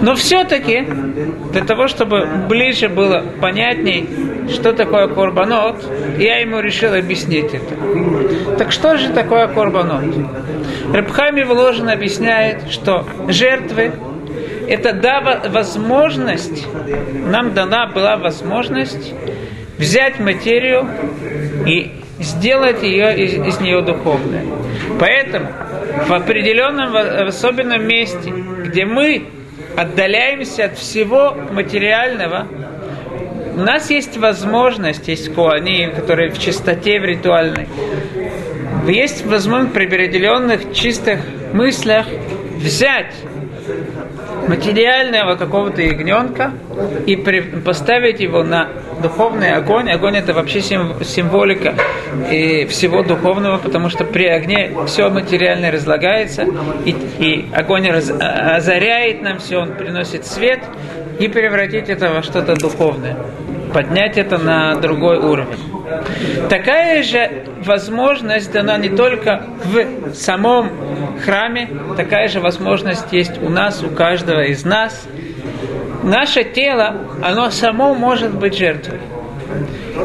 Но 0.00 0.14
все-таки, 0.16 0.84
для 1.52 1.64
того, 1.64 1.86
чтобы 1.86 2.26
ближе 2.48 2.88
было 2.88 2.99
понятней, 3.40 4.08
что 4.48 4.72
такое 4.72 5.08
корбанот, 5.08 5.84
я 6.18 6.38
ему 6.38 6.60
решил 6.60 6.94
объяснить 6.94 7.52
это. 7.54 8.56
Так 8.58 8.72
что 8.72 8.96
же 8.96 9.10
такое 9.10 9.48
корбанот? 9.48 10.04
Рабхами 10.92 11.42
Вложен 11.42 11.88
объясняет, 11.88 12.70
что 12.70 13.06
жертвы 13.28 13.92
это 14.68 14.92
дава 14.92 15.40
возможность, 15.48 16.66
нам 17.26 17.54
дана 17.54 17.86
была 17.86 18.16
возможность 18.16 19.12
взять 19.78 20.20
материю 20.20 20.86
и 21.66 21.90
сделать 22.20 22.82
ее 22.82 23.18
из, 23.18 23.34
из 23.34 23.60
нее 23.60 23.82
духовной. 23.82 24.46
Поэтому 24.98 25.48
в 26.06 26.12
определенном, 26.12 26.92
в 26.92 27.28
особенном 27.28 27.84
месте, 27.86 28.30
где 28.30 28.84
мы 28.84 29.26
отдаляемся 29.76 30.66
от 30.66 30.78
всего 30.78 31.36
материального, 31.50 32.46
у 33.54 33.60
нас 33.60 33.90
есть 33.90 34.16
возможность, 34.16 35.08
есть 35.08 35.34
куани, 35.34 35.92
которые 35.94 36.30
в 36.30 36.38
чистоте, 36.38 37.00
в 37.00 37.04
ритуальной, 37.04 37.68
есть 38.86 39.24
возможность 39.26 39.74
при 39.74 39.86
определенных 39.86 40.72
чистых 40.72 41.20
мыслях 41.52 42.06
взять 42.56 43.14
материального 44.48 45.36
какого-то 45.36 45.82
ягненка 45.82 46.52
и 47.06 47.16
при, 47.16 47.40
поставить 47.40 48.20
его 48.20 48.42
на 48.42 48.68
духовный 49.02 49.52
огонь. 49.52 49.90
Огонь 49.90 50.16
это 50.16 50.32
вообще 50.32 50.60
символика 50.60 51.74
и 52.30 52.66
всего 52.66 53.02
духовного, 53.02 53.58
потому 53.58 53.90
что 53.90 54.04
при 54.04 54.26
огне 54.26 54.72
все 54.86 55.08
материальное 55.08 55.70
разлагается, 55.70 56.46
и, 56.84 56.90
и 57.18 57.48
огонь 57.54 57.88
раз, 57.90 58.10
а, 58.10 58.56
озаряет 58.56 59.22
нам 59.22 59.38
все, 59.38 59.58
он 59.58 59.74
приносит 59.74 60.26
свет, 60.26 60.60
и 61.20 61.28
превратить 61.28 61.90
это 61.90 62.08
во 62.08 62.22
что-то 62.22 62.56
духовное, 62.56 63.16
поднять 63.74 64.16
это 64.16 64.38
на 64.38 64.74
другой 64.76 65.18
уровень. 65.18 65.58
Такая 66.48 67.02
же 67.02 67.44
возможность 67.64 68.50
дана 68.50 68.78
не 68.78 68.88
только 68.88 69.44
в 69.64 70.14
самом 70.14 70.70
храме, 71.22 71.68
такая 71.96 72.28
же 72.28 72.40
возможность 72.40 73.12
есть 73.12 73.40
у 73.42 73.50
нас, 73.50 73.82
у 73.82 73.90
каждого 73.90 74.44
из 74.44 74.64
нас. 74.64 75.06
Наше 76.02 76.44
тело, 76.44 76.96
оно 77.22 77.50
само 77.50 77.94
может 77.94 78.34
быть 78.34 78.56
жертвой. 78.56 79.00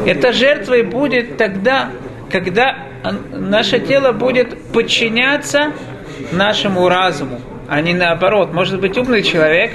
Это 0.04 0.32
жертвой 0.32 0.82
будет 0.82 1.38
тогда, 1.38 1.88
когда 2.30 2.76
наше 3.32 3.78
тело 3.78 4.12
будет 4.12 4.60
подчиняться 4.72 5.72
нашему 6.32 6.88
разуму, 6.90 7.40
а 7.68 7.80
не 7.80 7.94
наоборот. 7.94 8.52
Может 8.52 8.80
быть 8.80 8.98
умный 8.98 9.22
человек, 9.22 9.72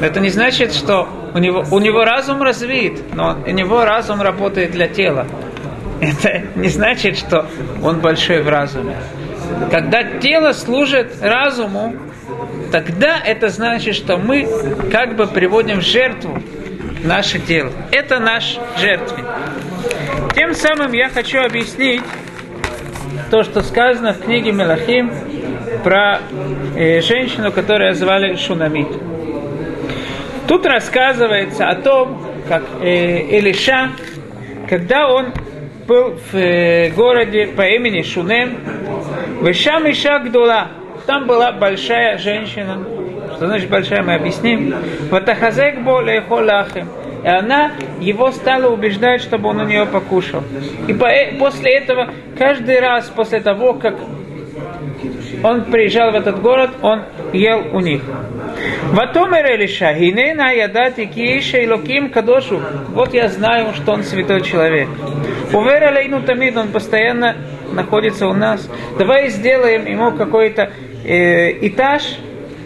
это 0.00 0.20
не 0.20 0.28
значит, 0.28 0.74
что 0.74 1.08
у 1.34 1.38
него, 1.38 1.64
у 1.70 1.78
него 1.78 2.04
разум 2.04 2.42
развит, 2.42 3.14
но 3.14 3.38
у 3.46 3.50
него 3.50 3.84
разум 3.84 4.20
работает 4.20 4.72
для 4.72 4.88
тела. 4.88 5.26
Это 6.00 6.42
не 6.54 6.68
значит, 6.68 7.16
что 7.16 7.46
он 7.82 8.00
большой 8.00 8.42
в 8.42 8.48
разуме. 8.48 8.96
Когда 9.70 10.02
тело 10.18 10.52
служит 10.52 11.14
разуму, 11.22 11.94
тогда 12.72 13.18
это 13.24 13.48
значит, 13.48 13.94
что 13.94 14.16
мы 14.18 14.46
как 14.90 15.16
бы 15.16 15.26
приводим 15.26 15.80
в 15.80 15.84
жертву 15.84 16.42
наше 17.04 17.38
тело. 17.38 17.70
Это 17.92 18.18
наш 18.18 18.58
жертвенник. 18.78 19.26
Тем 20.34 20.54
самым 20.54 20.92
я 20.92 21.08
хочу 21.08 21.38
объяснить 21.38 22.02
то, 23.30 23.42
что 23.42 23.62
сказано 23.62 24.12
в 24.12 24.20
книге 24.20 24.52
Мелахим 24.52 25.10
про 25.82 26.20
э, 26.76 27.00
женщину, 27.00 27.52
которую 27.52 27.94
звали 27.94 28.36
Шунамит. 28.36 28.88
Тут 30.48 30.64
рассказывается 30.64 31.68
о 31.68 31.74
том, 31.74 32.22
как 32.48 32.62
э, 32.80 33.38
Элиша, 33.38 33.90
когда 34.68 35.12
он 35.12 35.32
был 35.88 36.14
в 36.30 36.36
э, 36.36 36.90
городе 36.90 37.48
по 37.48 37.62
имени 37.62 38.02
Шунем, 38.02 38.56
Вышам 39.40 39.90
Иша 39.90 40.20
Гдула, 40.20 40.68
там 41.06 41.26
была 41.26 41.50
большая 41.52 42.18
женщина, 42.18 42.78
что 43.36 43.46
значит 43.46 43.68
большая, 43.68 44.02
мы 44.02 44.14
объясним. 44.14 44.74
Ватахазек 45.10 45.80
более 45.80 46.20
холахим. 46.20 46.88
И 47.24 47.28
она 47.28 47.72
его 48.00 48.30
стала 48.30 48.72
убеждать, 48.72 49.22
чтобы 49.22 49.48
он 49.48 49.60
у 49.60 49.64
нее 49.64 49.84
покушал. 49.84 50.44
И 50.86 50.92
по, 50.92 51.06
э, 51.06 51.36
после 51.38 51.78
этого, 51.78 52.08
каждый 52.38 52.78
раз 52.78 53.08
после 53.08 53.40
того, 53.40 53.74
как 53.74 53.96
он 55.46 55.64
приезжал 55.64 56.10
в 56.10 56.14
этот 56.16 56.40
город, 56.40 56.70
он 56.82 57.02
ел 57.32 57.64
у 57.72 57.80
них. 57.80 58.02
Ватомер 58.90 59.46
Элиша, 59.54 59.92
Гинена 59.94 60.52
ядати 60.52 61.06
кииша 61.06 61.64
илоким 61.64 62.10
кадошу. 62.10 62.60
Вот 62.88 63.14
я 63.14 63.28
знаю, 63.28 63.72
что 63.74 63.92
он 63.92 64.02
святой 64.02 64.42
человек. 64.42 64.88
Увер 65.52 65.84
алейну 65.84 66.22
тамид, 66.22 66.56
он 66.56 66.68
постоянно 66.68 67.36
находится 67.72 68.26
у 68.26 68.32
нас. 68.32 68.68
Давай 68.98 69.28
сделаем 69.28 69.86
ему 69.86 70.10
какой-то 70.12 70.72
э, 71.04 71.66
этаж, 71.68 72.02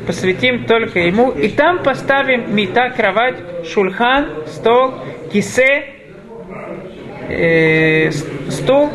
посвятим 0.07 0.65
только 0.65 1.01
ему, 1.01 1.31
и 1.31 1.49
там 1.49 1.83
поставим 1.83 2.55
мета, 2.55 2.91
кровать, 2.91 3.37
шульхан, 3.67 4.47
стол, 4.47 4.95
кисе, 5.31 5.85
э, 7.29 8.11
стул, 8.49 8.91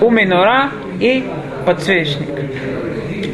у 0.00 0.10
минора 0.10 0.70
и 1.00 1.24
подсвечник. 1.64 2.28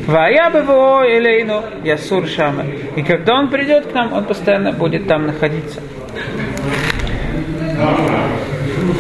Вая 0.07 0.51
БВО 0.51 1.05
Элейну 1.07 1.63
Ясур 1.85 2.27
Шама. 2.27 2.65
И 2.97 3.03
когда 3.03 3.35
он 3.39 3.51
придет 3.51 3.87
к 3.87 3.95
нам, 3.95 4.13
он 4.13 4.25
постоянно 4.25 4.73
будет 4.73 5.07
там 5.07 5.27
находиться. 5.27 5.81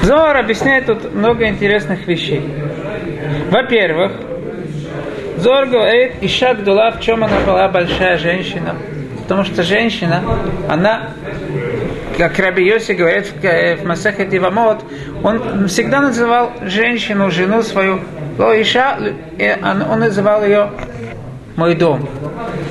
Зоар 0.03 0.37
объясняет 0.37 0.87
тут 0.87 1.13
много 1.15 1.49
интересных 1.49 2.07
вещей. 2.07 2.43
Во-первых, 3.51 4.13
Зор 5.39 5.67
говорит, 5.67 6.15
Иша 6.21 6.55
Гдула, 6.55 6.93
в 6.93 7.01
чем 7.01 7.25
она 7.25 7.41
была 7.41 7.69
большая 7.69 8.17
женщина. 8.17 8.77
Потому 9.23 9.45
что 9.45 9.63
женщина, 9.63 10.23
она 10.69 11.11
как 12.17 12.39
Раби 12.39 12.65
Йоси 12.65 12.93
говорит 12.93 13.27
в, 13.27 13.45
э, 13.45 13.77
в 13.77 13.85
Масахет 13.85 14.33
Ивамот, 14.35 14.85
он 15.25 15.67
всегда 15.67 16.01
называл 16.01 16.53
женщину, 16.63 17.31
жену 17.31 17.63
свою 17.63 18.01
Лоиша, 18.39 18.99
он, 19.63 19.83
он 19.83 20.01
называл 20.01 20.45
ее 20.45 20.71
мой 21.57 21.75
дом. 21.75 22.09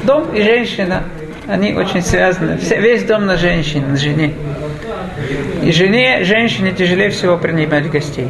Дом 0.04 0.34
и 0.34 0.42
женщина, 0.42 1.04
они 1.48 1.74
очень 1.74 2.02
связаны. 2.02 2.58
Весь 2.78 3.04
дом 3.04 3.26
на 3.26 3.38
женщине, 3.38 3.86
на 3.88 3.98
жене. 3.98 4.34
И 5.64 5.72
жене, 5.72 6.24
женщине 6.24 6.72
тяжелее 6.72 7.10
всего 7.10 7.38
принимать 7.38 7.90
гостей. 7.90 8.28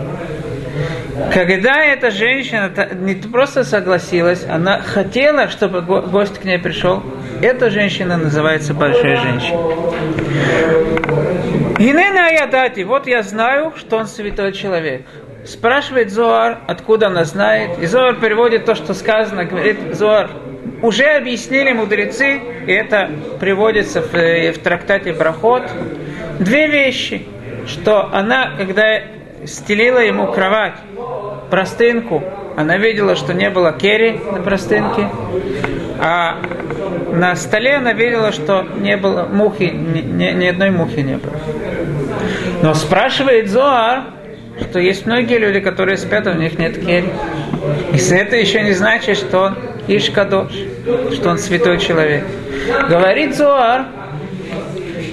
Когда 1.33 1.83
эта 1.83 2.11
женщина 2.11 2.71
не 2.99 3.15
просто 3.15 3.63
согласилась, 3.63 4.45
она 4.47 4.79
хотела, 4.81 5.49
чтобы 5.49 5.81
гость 5.81 6.39
к 6.39 6.43
ней 6.43 6.57
пришел, 6.57 7.03
эта 7.41 7.69
женщина 7.69 8.17
называется 8.17 8.73
большая 8.73 9.17
женщина. 9.17 9.59
Инена 11.79 12.27
Аядати, 12.27 12.81
вот 12.81 13.07
я 13.07 13.23
знаю, 13.23 13.73
что 13.75 13.97
он 13.97 14.07
святой 14.07 14.51
человек. 14.53 15.03
Спрашивает 15.45 16.11
Зоар, 16.11 16.59
откуда 16.67 17.07
она 17.07 17.23
знает. 17.23 17.79
И 17.79 17.85
Зоар 17.87 18.15
переводит 18.15 18.65
то, 18.65 18.75
что 18.75 18.93
сказано, 18.93 19.45
говорит 19.45 19.77
Зоар, 19.93 20.29
уже 20.81 21.05
объяснили 21.05 21.71
мудрецы, 21.71 22.41
и 22.67 22.71
это 22.71 23.09
приводится 23.39 24.01
в, 24.01 24.13
в 24.13 24.57
трактате 24.59 25.13
Брахот, 25.13 25.63
две 26.39 26.67
вещи, 26.67 27.25
что 27.67 28.09
она, 28.13 28.51
когда 28.57 29.01
стелила 29.45 29.99
ему 29.99 30.31
кровать, 30.31 30.75
простынку, 31.49 32.23
она 32.55 32.77
видела, 32.77 33.15
что 33.15 33.33
не 33.33 33.49
было 33.49 33.73
керри 33.73 34.19
на 34.31 34.41
простынке, 34.41 35.09
а 35.99 36.37
на 37.11 37.35
столе 37.35 37.75
она 37.75 37.93
видела, 37.93 38.31
что 38.31 38.65
не 38.77 38.97
было 38.97 39.27
мухи, 39.31 39.63
ни, 39.63 40.01
ни, 40.01 40.31
ни 40.31 40.45
одной 40.45 40.71
мухи 40.71 40.99
не 40.99 41.17
было. 41.17 41.33
Но 42.61 42.73
спрашивает 42.73 43.49
Зоар, 43.49 44.03
что 44.69 44.79
есть 44.79 45.05
многие 45.05 45.37
люди, 45.37 45.59
которые 45.59 45.97
спят, 45.97 46.27
а 46.27 46.31
у 46.31 46.35
них 46.35 46.57
нет 46.57 46.77
керри. 46.77 47.09
И 47.93 48.13
это 48.13 48.35
еще 48.35 48.61
не 48.61 48.73
значит, 48.73 49.17
что 49.17 49.39
он 49.39 49.57
Ишкадош, 49.87 50.51
что 51.13 51.29
он 51.29 51.37
святой 51.37 51.79
человек. 51.79 52.25
Говорит 52.89 53.35
Зоар, 53.35 53.87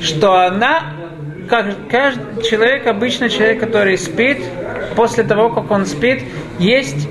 что 0.02 0.34
она, 0.34 0.94
как 1.48 1.74
каждый 1.90 2.42
человек, 2.42 2.86
обычный 2.86 3.30
человек, 3.30 3.60
который 3.60 3.96
спит, 3.98 4.38
после 4.94 5.24
того, 5.24 5.50
как 5.50 5.70
он 5.70 5.86
спит, 5.86 6.22
есть 6.58 7.08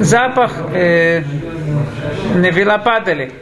запах 0.00 0.52
э, 0.74 1.22
невилопадали 2.34 3.32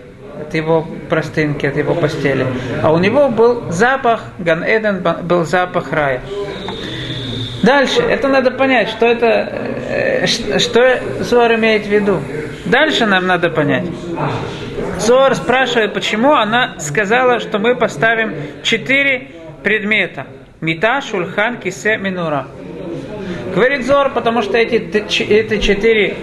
от 0.41 0.55
его 0.55 0.87
простынки, 1.09 1.67
от 1.67 1.77
его 1.77 1.95
постели. 1.95 2.47
А 2.83 2.93
у 2.93 2.99
него 2.99 3.29
был 3.29 3.71
запах, 3.71 4.23
Ган 4.39 4.63
Эден 4.65 5.05
был 5.23 5.45
запах 5.45 5.93
рая. 5.93 6.21
Дальше, 7.67 8.01
это 8.01 8.29
надо 8.29 8.53
понять, 8.53 8.91
что 8.91 9.07
это, 9.07 9.27
э, 9.27 10.27
что 10.29 11.01
Зор 11.19 11.53
имеет 11.57 11.85
в 11.85 11.91
виду. 11.91 12.21
Дальше 12.65 13.07
нам 13.07 13.27
надо 13.27 13.51
понять. 13.51 13.87
Зор 15.01 15.35
спрашивает, 15.35 15.93
почему 15.93 16.33
она 16.33 16.79
сказала, 16.79 17.41
что 17.41 17.59
мы 17.59 17.75
поставим 17.75 18.35
четыре 18.63 19.31
предмета. 19.65 20.29
Мита, 20.61 21.01
шульхан, 21.01 21.57
кисе, 21.59 21.97
минура. 21.97 22.47
Говорит 23.53 23.85
Зор, 23.85 24.11
потому 24.11 24.43
что 24.43 24.57
эти, 24.57 24.77
эти 24.77 25.59
четыре 25.59 26.17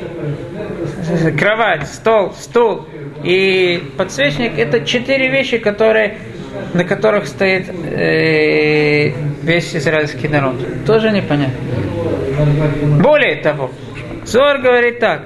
кровать, 1.38 1.88
стол, 1.90 2.32
стул 2.40 2.88
и 3.22 3.84
подсвечник 3.98 4.58
это 4.58 4.86
четыре 4.86 5.30
вещи, 5.30 5.58
которые 5.58 6.20
на 6.74 6.84
которых 6.84 7.28
стоит 7.28 7.70
э, 7.70 9.12
весь 9.42 9.76
израильский 9.76 10.28
народ. 10.28 10.56
Тоже 10.86 11.12
непонятно. 11.12 11.56
Более 13.02 13.36
того, 13.38 13.72
Зор 14.26 14.60
говорит 14.60 15.00
так. 15.00 15.22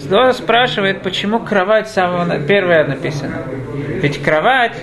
Зор 0.00 0.32
спрашивает, 0.32 1.02
почему 1.02 1.40
кровать 1.40 1.88
самого 1.88 2.38
первая 2.40 2.86
написана. 2.86 3.42
Ведь 4.02 4.22
кровать, 4.22 4.76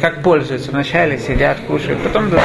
как 0.00 0.22
пользуются, 0.22 0.70
вначале 0.70 1.18
сидят, 1.18 1.58
кушают, 1.66 2.00
потом 2.02 2.28
идут 2.28 2.40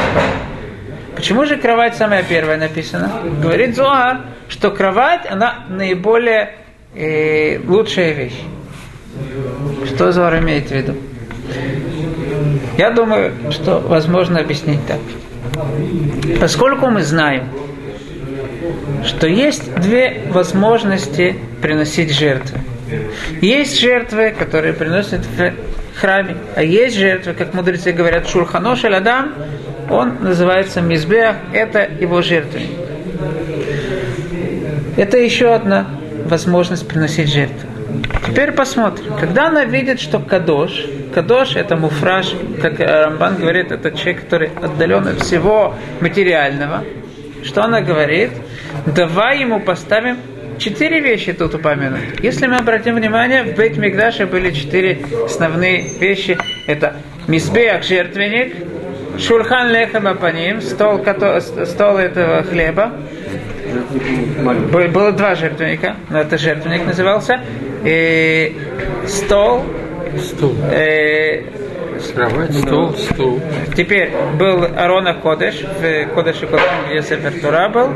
Почему 1.16 1.46
же 1.46 1.58
кровать 1.58 1.96
самая 1.96 2.24
первая 2.24 2.58
написана? 2.58 3.12
Говорит 3.42 3.76
Зоар, 3.76 4.22
что 4.48 4.72
кровать, 4.72 5.30
она 5.30 5.66
наиболее 5.68 6.54
э, 6.96 7.60
лучшая 7.68 8.14
вещь. 8.14 8.40
Что 9.86 10.14
Зоар 10.14 10.40
имеет 10.40 10.70
в 10.70 10.72
виду? 10.72 10.96
Я 12.80 12.92
думаю, 12.92 13.34
что 13.52 13.80
возможно 13.80 14.40
объяснить 14.40 14.80
так. 14.88 15.00
Поскольку 16.40 16.88
мы 16.88 17.04
знаем, 17.04 17.50
что 19.04 19.28
есть 19.28 19.76
две 19.76 20.22
возможности 20.30 21.36
приносить 21.62 22.18
жертвы. 22.18 22.60
Есть 23.42 23.82
жертвы, 23.82 24.30
которые 24.32 24.72
приносят 24.72 25.26
в 25.26 25.52
храме, 26.00 26.38
а 26.56 26.64
есть 26.64 26.96
жертвы, 26.96 27.34
как 27.34 27.54
мудрецы 27.54 27.92
говорят, 27.92 28.30
шурханош 28.30 28.86
адам, 28.86 29.34
он 29.90 30.16
называется 30.22 30.80
мизбех, 30.80 31.36
это 31.52 31.80
его 31.84 32.22
жертвенник. 32.22 32.80
Это 34.96 35.18
еще 35.18 35.54
одна 35.54 35.86
возможность 36.30 36.88
приносить 36.88 37.28
жертву. 37.28 37.69
Теперь 38.28 38.52
посмотрим. 38.52 39.14
Когда 39.20 39.48
она 39.48 39.66
видит, 39.66 40.00
что 40.00 40.20
кадош, 40.20 40.86
кадош 41.14 41.56
это 41.56 41.76
муфраж, 41.76 42.34
как 42.62 42.80
Рамбан 42.80 43.38
говорит, 43.38 43.72
это 43.72 43.92
человек, 43.92 44.24
который 44.26 44.52
отдален 44.62 45.08
от 45.08 45.22
всего 45.22 45.76
материального, 46.00 46.84
что 47.44 47.64
она 47.64 47.82
говорит? 47.82 48.32
Давай 48.86 49.40
ему 49.40 49.60
поставим 49.60 50.18
четыре 50.60 51.00
вещи 51.00 51.34
тут 51.34 51.56
упомянуты. 51.56 52.04
Если 52.22 52.48
мы 52.48 52.58
обратим 52.58 52.96
внимание, 52.96 53.44
в 53.44 53.56
Бейт 53.56 53.78
Мигдаше 53.78 54.26
были 54.26 54.52
четыре 54.52 55.00
основные 55.26 55.88
вещи. 56.00 56.38
Это 56.68 56.98
мисбех, 57.28 57.84
жертвенник, 57.84 58.56
шурхан 59.20 59.72
лехем 59.72 60.08
апаним, 60.08 60.62
стол, 60.62 61.04
стол 61.66 61.98
этого 61.98 62.44
хлеба. 62.44 62.92
Было 64.94 65.12
два 65.12 65.36
жертвенника, 65.36 65.96
но 66.10 66.20
это 66.20 66.38
жертвенник 66.38 66.86
назывался. 66.86 67.40
И 67.84 68.56
стол, 69.08 69.64
стол. 70.20 70.56
Э, 70.72 71.44
Кровать, 72.16 72.54
стол, 72.54 72.94
стул. 72.96 73.42
Теперь 73.76 74.12
был 74.38 74.64
Арона 74.64 75.14
Кодеш, 75.14 75.62
в 75.62 76.14
Кодеше 76.14 76.48
Кодеш, 76.48 76.66
где 76.90 77.02
Сефер 77.02 77.34
Тура 77.42 77.70
был. 77.70 77.90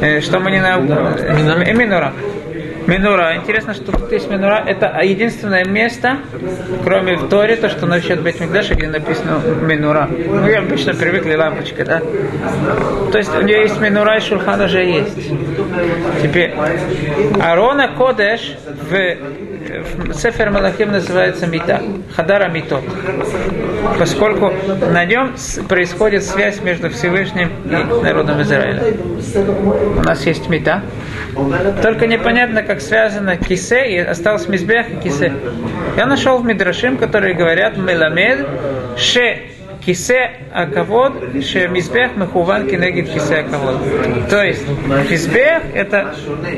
Э, 0.00 0.20
что 0.20 0.38
мы 0.38 0.50
не 0.50 0.60
на... 0.60 0.76
Минура. 0.76 1.72
Минура. 1.72 2.12
Минура. 2.86 3.36
Интересно, 3.36 3.74
что 3.74 3.92
тут 3.92 4.12
есть 4.12 4.30
Минура. 4.30 4.62
Это 4.66 5.00
единственное 5.02 5.64
место, 5.64 6.18
кроме 6.84 7.16
в 7.16 7.28
Торе, 7.28 7.56
то, 7.56 7.68
что 7.68 7.86
насчет 7.86 8.20
Бет 8.20 8.40
Мигдаша, 8.40 8.74
где 8.74 8.88
написано 8.88 9.40
Минура. 9.62 10.08
Ну, 10.08 10.48
я 10.48 10.58
обычно 10.58 10.94
привыкли 10.94 11.34
лампочка, 11.34 11.84
да? 11.84 12.02
То 13.10 13.18
есть 13.18 13.34
у 13.34 13.42
нее 13.42 13.62
есть 13.62 13.80
Минура 13.80 14.16
и 14.16 14.20
Шурхан 14.20 14.60
уже 14.60 14.84
есть. 14.84 15.30
Теперь, 16.22 16.54
Арона 17.40 17.88
Кодеш 17.88 18.56
в 18.66 20.12
Сефер 20.14 20.50
Малахим 20.50 20.92
называется 20.92 21.46
Мита, 21.46 21.80
Хадара 22.14 22.48
Митот, 22.48 22.84
поскольку 23.98 24.52
на 24.92 25.04
нем 25.04 25.34
происходит 25.68 26.22
связь 26.22 26.60
между 26.60 26.90
Всевышним 26.90 27.50
и 27.64 28.04
народом 28.04 28.42
Израиля. 28.42 28.82
У 29.96 30.02
нас 30.02 30.26
есть 30.26 30.48
Мита, 30.48 30.82
только 31.82 32.06
непонятно, 32.06 32.62
как 32.62 32.73
связано 32.80 33.36
кисе, 33.36 33.86
и 33.90 33.98
осталось 33.98 34.48
мизбех 34.48 34.90
и 34.90 34.96
кисе. 34.96 35.32
Я 35.96 36.06
нашел 36.06 36.38
в 36.38 36.44
Мидрашим, 36.44 36.96
которые 36.96 37.34
говорят 37.34 37.76
Меламед, 37.76 38.46
Ше 38.96 39.54
кисе 39.84 40.30
акавод, 40.52 41.12
ше 41.42 41.68
мизбех 41.68 42.16
мехуван 42.16 42.68
кинегит 42.68 43.10
кисе 43.10 43.38
акавод. 43.38 43.76
То 44.30 44.42
есть 44.42 44.66
мизбех 45.10 45.62
это 45.74 46.14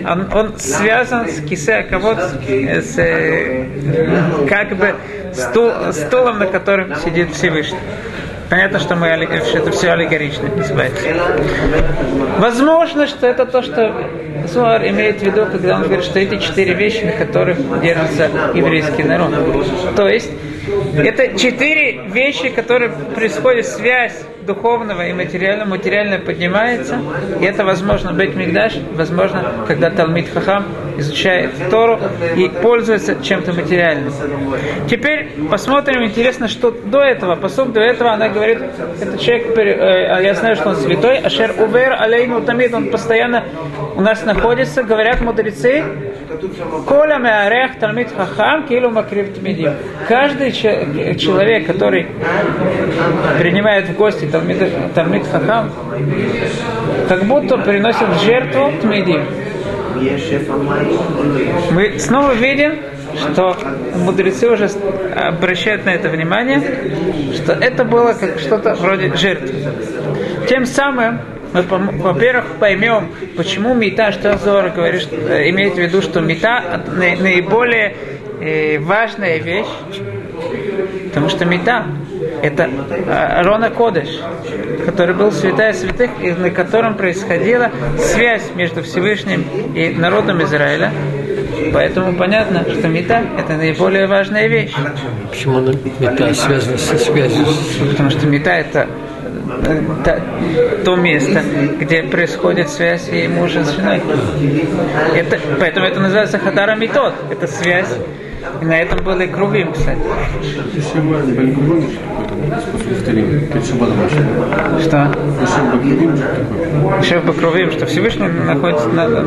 он, 0.08 0.32
он 0.32 0.58
связан 0.58 1.28
с 1.28 1.40
кисе 1.40 1.76
акавод, 1.76 2.18
с, 2.18 2.98
э, 2.98 4.46
как 4.48 4.76
бы 4.76 4.94
стул, 5.32 5.72
стулом, 5.92 6.38
на 6.38 6.46
котором 6.46 6.94
сидит 6.96 7.34
Всевышний. 7.34 7.78
Понятно, 8.48 8.78
что, 8.78 8.94
мы, 8.94 9.08
что 9.44 9.58
это 9.58 9.70
все 9.72 9.90
аллегорично 9.90 10.48
называется. 10.56 11.02
Возможно, 12.38 13.06
что 13.06 13.26
это 13.26 13.44
то, 13.44 13.62
что 13.62 14.08
Зуар 14.46 14.86
имеет 14.86 15.20
в 15.20 15.22
виду, 15.22 15.46
когда 15.46 15.76
он 15.76 15.82
говорит, 15.82 16.04
что 16.04 16.20
эти 16.20 16.38
четыре 16.38 16.74
вещи, 16.74 17.04
на 17.04 17.12
которых 17.12 17.58
держится 17.80 18.30
еврейский 18.54 19.02
народ. 19.02 19.32
То 19.96 20.08
есть, 20.08 20.30
Это 20.96 21.38
четыре 21.38 22.02
вещи, 22.08 22.48
которые 22.50 22.90
происходят, 23.14 23.66
связь 23.66 24.24
духовного 24.46 25.06
и 25.06 25.12
материального. 25.12 25.68
Материальное 25.70 26.18
поднимается, 26.18 26.98
и 27.40 27.44
это 27.44 27.64
возможно 27.64 28.12
быть 28.12 28.34
Мигдаш, 28.34 28.74
возможно, 28.92 29.64
когда 29.66 29.90
Талмит 29.90 30.28
Хахам 30.32 30.66
изучает 30.98 31.50
Тору 31.70 31.98
и 32.36 32.48
пользуется 32.48 33.22
чем-то 33.22 33.52
материальным. 33.52 34.12
Теперь 34.88 35.30
посмотрим, 35.50 36.04
интересно, 36.04 36.48
что 36.48 36.70
до 36.70 37.00
этого, 37.00 37.34
посуд 37.34 37.72
до 37.72 37.80
этого, 37.80 38.12
она 38.12 38.28
говорит, 38.28 38.58
этот 39.00 39.20
человек, 39.20 39.58
э, 39.58 40.22
я 40.22 40.34
знаю, 40.34 40.56
что 40.56 40.70
он 40.70 40.76
святой, 40.76 41.18
Ашер 41.18 41.54
Увер 41.58 41.92
Алейну 41.92 42.40
Тамид, 42.42 42.72
он 42.72 42.90
постоянно 42.90 43.44
у 43.96 44.00
нас 44.00 44.24
находится, 44.24 44.82
говорят 44.82 45.20
мудрецы, 45.20 45.84
Коля 46.86 47.18
Меарех 47.18 47.78
Талмит 47.78 48.08
Хахам 48.16 48.66
Килу 48.66 48.90
Макрив 48.90 49.34
Тмидим. 49.34 49.74
Каждый 50.08 50.50
человек, 50.52 51.66
который 51.66 52.08
принимает 53.38 53.88
в 53.88 53.96
гости 53.96 54.26
Талмит, 54.26 54.58
Талмит 54.94 55.26
Хахам, 55.26 55.70
как 57.08 57.24
будто 57.24 57.58
приносит 57.58 58.08
в 58.08 58.24
жертву 58.24 58.72
Тмидим. 58.82 59.24
Мы 61.70 61.98
снова 61.98 62.32
видим, 62.32 62.80
что 63.16 63.56
мудрецы 63.94 64.48
уже 64.50 64.68
обращают 65.14 65.86
на 65.86 65.90
это 65.90 66.08
внимание, 66.08 66.60
что 67.34 67.52
это 67.52 67.84
было 67.84 68.12
как 68.12 68.38
что-то 68.38 68.74
вроде 68.74 69.14
жертвы. 69.14 69.54
Тем 70.48 70.66
самым 70.66 71.20
мы, 71.56 71.92
во-первых, 71.98 72.44
поймем, 72.58 73.08
почему 73.36 73.74
мета, 73.74 74.12
что 74.12 74.36
Зора 74.38 74.70
говорит, 74.70 75.02
что, 75.02 75.16
э, 75.16 75.50
имеет 75.50 75.74
в 75.74 75.78
виду, 75.78 76.02
что 76.02 76.20
мета 76.20 76.82
наиболее 76.86 77.96
э, 78.40 78.78
важная 78.78 79.38
вещь, 79.38 79.66
потому 81.08 81.28
что 81.28 81.44
мета 81.44 81.86
это 82.42 82.68
э, 82.90 83.42
Рона 83.42 83.70
Кодыш, 83.70 84.08
который 84.84 85.14
был 85.14 85.32
святая 85.32 85.72
святых, 85.72 86.10
и 86.20 86.32
на 86.32 86.50
котором 86.50 86.96
происходила 86.96 87.70
связь 87.98 88.50
между 88.54 88.82
Всевышним 88.82 89.44
и 89.74 89.90
народом 89.90 90.42
Израиля. 90.42 90.92
Поэтому 91.72 92.14
понятно, 92.16 92.64
что 92.64 92.88
мета– 92.88 93.22
это 93.38 93.54
наиболее 93.54 94.06
важная 94.06 94.46
вещь. 94.46 94.72
Почему 95.30 95.60
мета 96.00 96.34
связана 96.34 96.78
со 96.78 96.98
связью? 96.98 97.46
Потому 97.90 98.10
что 98.10 98.26
мета– 98.26 98.50
это 98.56 98.88
то, 100.04 100.22
то 100.84 100.96
место, 100.96 101.42
где 101.80 102.02
происходит 102.02 102.68
связь 102.68 103.08
и 103.08 103.28
мужа 103.28 103.64
с 103.64 103.70
женой. 103.70 104.02
Это, 105.14 105.38
поэтому 105.58 105.86
это 105.86 106.00
называется 106.00 106.38
хатара 106.38 106.76
метод. 106.76 107.14
Это 107.30 107.46
связь. 107.46 107.92
И 108.60 108.64
на 108.64 108.80
этом 108.80 109.04
был 109.04 109.18
и 109.20 109.26
Крувим, 109.26 109.72
кстати. 109.72 110.00
Что? 114.80 115.12
Шеф 117.02 117.24
Бакрувим, 117.24 117.70
что 117.72 117.86
Всевышний 117.86 118.28
находится 118.28 118.88
на... 118.88 119.26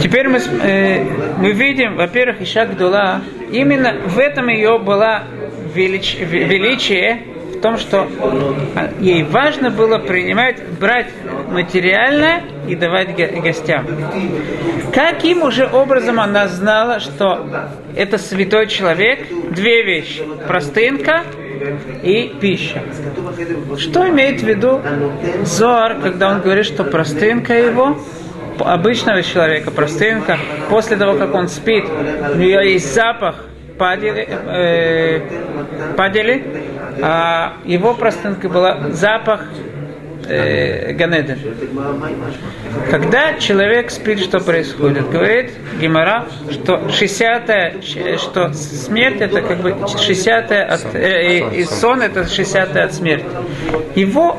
Теперь 0.00 0.28
мы, 0.28 0.38
э, 0.38 1.04
мы 1.38 1.52
видим, 1.52 1.96
во-первых, 1.96 2.42
Иша 2.42 2.66
Гдула, 2.66 3.22
именно 3.50 3.94
в 4.06 4.18
этом 4.18 4.48
ее 4.48 4.78
была 4.78 5.24
велич, 5.74 6.16
величие, 6.20 7.22
том, 7.66 7.78
что 7.78 8.06
ей 9.00 9.24
важно 9.24 9.70
было 9.70 9.98
принимать, 9.98 10.62
брать 10.78 11.08
материальное 11.50 12.44
и 12.68 12.76
давать 12.76 13.16
гостям. 13.42 13.86
Каким 14.94 15.42
уже 15.42 15.66
образом 15.66 16.20
она 16.20 16.46
знала, 16.46 17.00
что 17.00 17.44
это 17.96 18.18
святой 18.18 18.68
человек? 18.68 19.26
Две 19.50 19.82
вещи. 19.84 20.22
Простынка 20.46 21.24
и 22.04 22.36
пища. 22.40 22.82
Что 23.78 24.08
имеет 24.08 24.40
в 24.40 24.46
виду 24.46 24.80
Зор, 25.42 25.96
когда 26.00 26.30
он 26.30 26.40
говорит, 26.40 26.66
что 26.66 26.84
простынка 26.84 27.54
его 27.54 27.98
обычного 28.60 29.22
человека, 29.22 29.72
простынка, 29.72 30.38
после 30.70 30.96
того, 30.96 31.18
как 31.18 31.34
он 31.34 31.48
спит, 31.48 31.84
у 32.32 32.38
нее 32.38 32.72
есть 32.74 32.94
запах 32.94 33.44
падели, 33.78 34.26
э, 34.28 35.20
падели 35.96 36.44
а 37.02 37.58
его 37.64 37.94
простынкой 37.94 38.50
была 38.50 38.90
запах 38.90 39.44
э, 40.28 40.92
Ганеден. 40.92 41.38
Когда 42.90 43.34
человек 43.34 43.90
спит, 43.90 44.20
что 44.20 44.40
происходит? 44.40 45.10
Говорит 45.10 45.52
Гимара, 45.80 46.26
что 46.50 46.88
60 46.88 47.84
что 48.18 48.52
смерть 48.52 49.20
это 49.20 49.42
как 49.42 49.58
бы 49.58 49.76
60 49.86 50.52
от, 50.52 50.94
э, 50.94 51.50
и 51.54 51.64
сон 51.64 52.02
это 52.02 52.26
60 52.26 52.76
от 52.76 52.94
смерти. 52.94 53.26
Его 53.94 54.38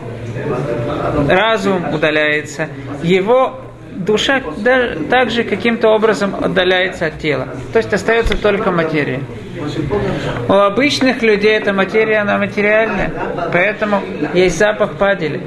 разум 1.30 1.94
удаляется, 1.94 2.70
его 3.04 3.60
душа 3.98 4.42
также 5.10 5.44
каким-то 5.44 5.90
образом 5.90 6.36
отдаляется 6.36 7.08
от 7.08 7.20
тела. 7.20 7.50
То 7.74 7.80
есть 7.80 7.94
остается 7.94 8.38
только 8.38 8.72
материя. 8.72 9.22
У 10.48 10.54
обычных 10.54 11.22
людей 11.22 11.54
эта 11.54 11.74
материя, 11.74 12.20
она 12.20 12.38
материальная, 12.38 13.12
поэтому 13.52 14.02
есть 14.34 14.58
запах 14.58 14.98
падели. 14.98 15.42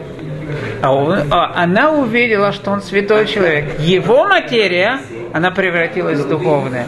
А, 0.83 0.93
он, 0.93 1.19
а 1.31 1.53
она 1.63 1.93
увидела, 1.93 2.53
что 2.53 2.73
он 2.73 2.83
святой 2.83 3.27
человек. 3.27 3.79
Его 3.79 4.27
материя, 4.27 4.99
она 5.33 5.51
превратилась 5.51 6.19
в 6.19 6.29
духовное. 6.29 6.87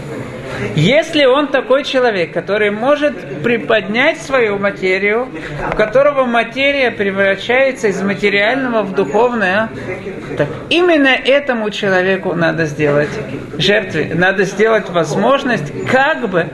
Если 0.75 1.25
он 1.25 1.49
такой 1.49 1.85
человек, 1.85 2.33
который 2.33 2.71
может 2.71 3.43
приподнять 3.43 4.21
свою 4.21 4.59
материю, 4.59 5.29
у 5.73 5.77
которого 5.77 6.25
материя 6.25 6.91
превращается 6.91 7.89
из 7.89 8.01
материального 8.03 8.83
в 8.83 8.95
духовное, 8.95 9.69
так 10.37 10.49
именно 10.71 11.09
этому 11.09 11.71
человеку 11.71 12.35
надо 12.35 12.67
сделать 12.67 13.11
жертвы, 13.59 14.13
надо 14.15 14.45
сделать 14.45 14.89
возможность 14.91 15.73
как 15.91 16.29
бы 16.29 16.47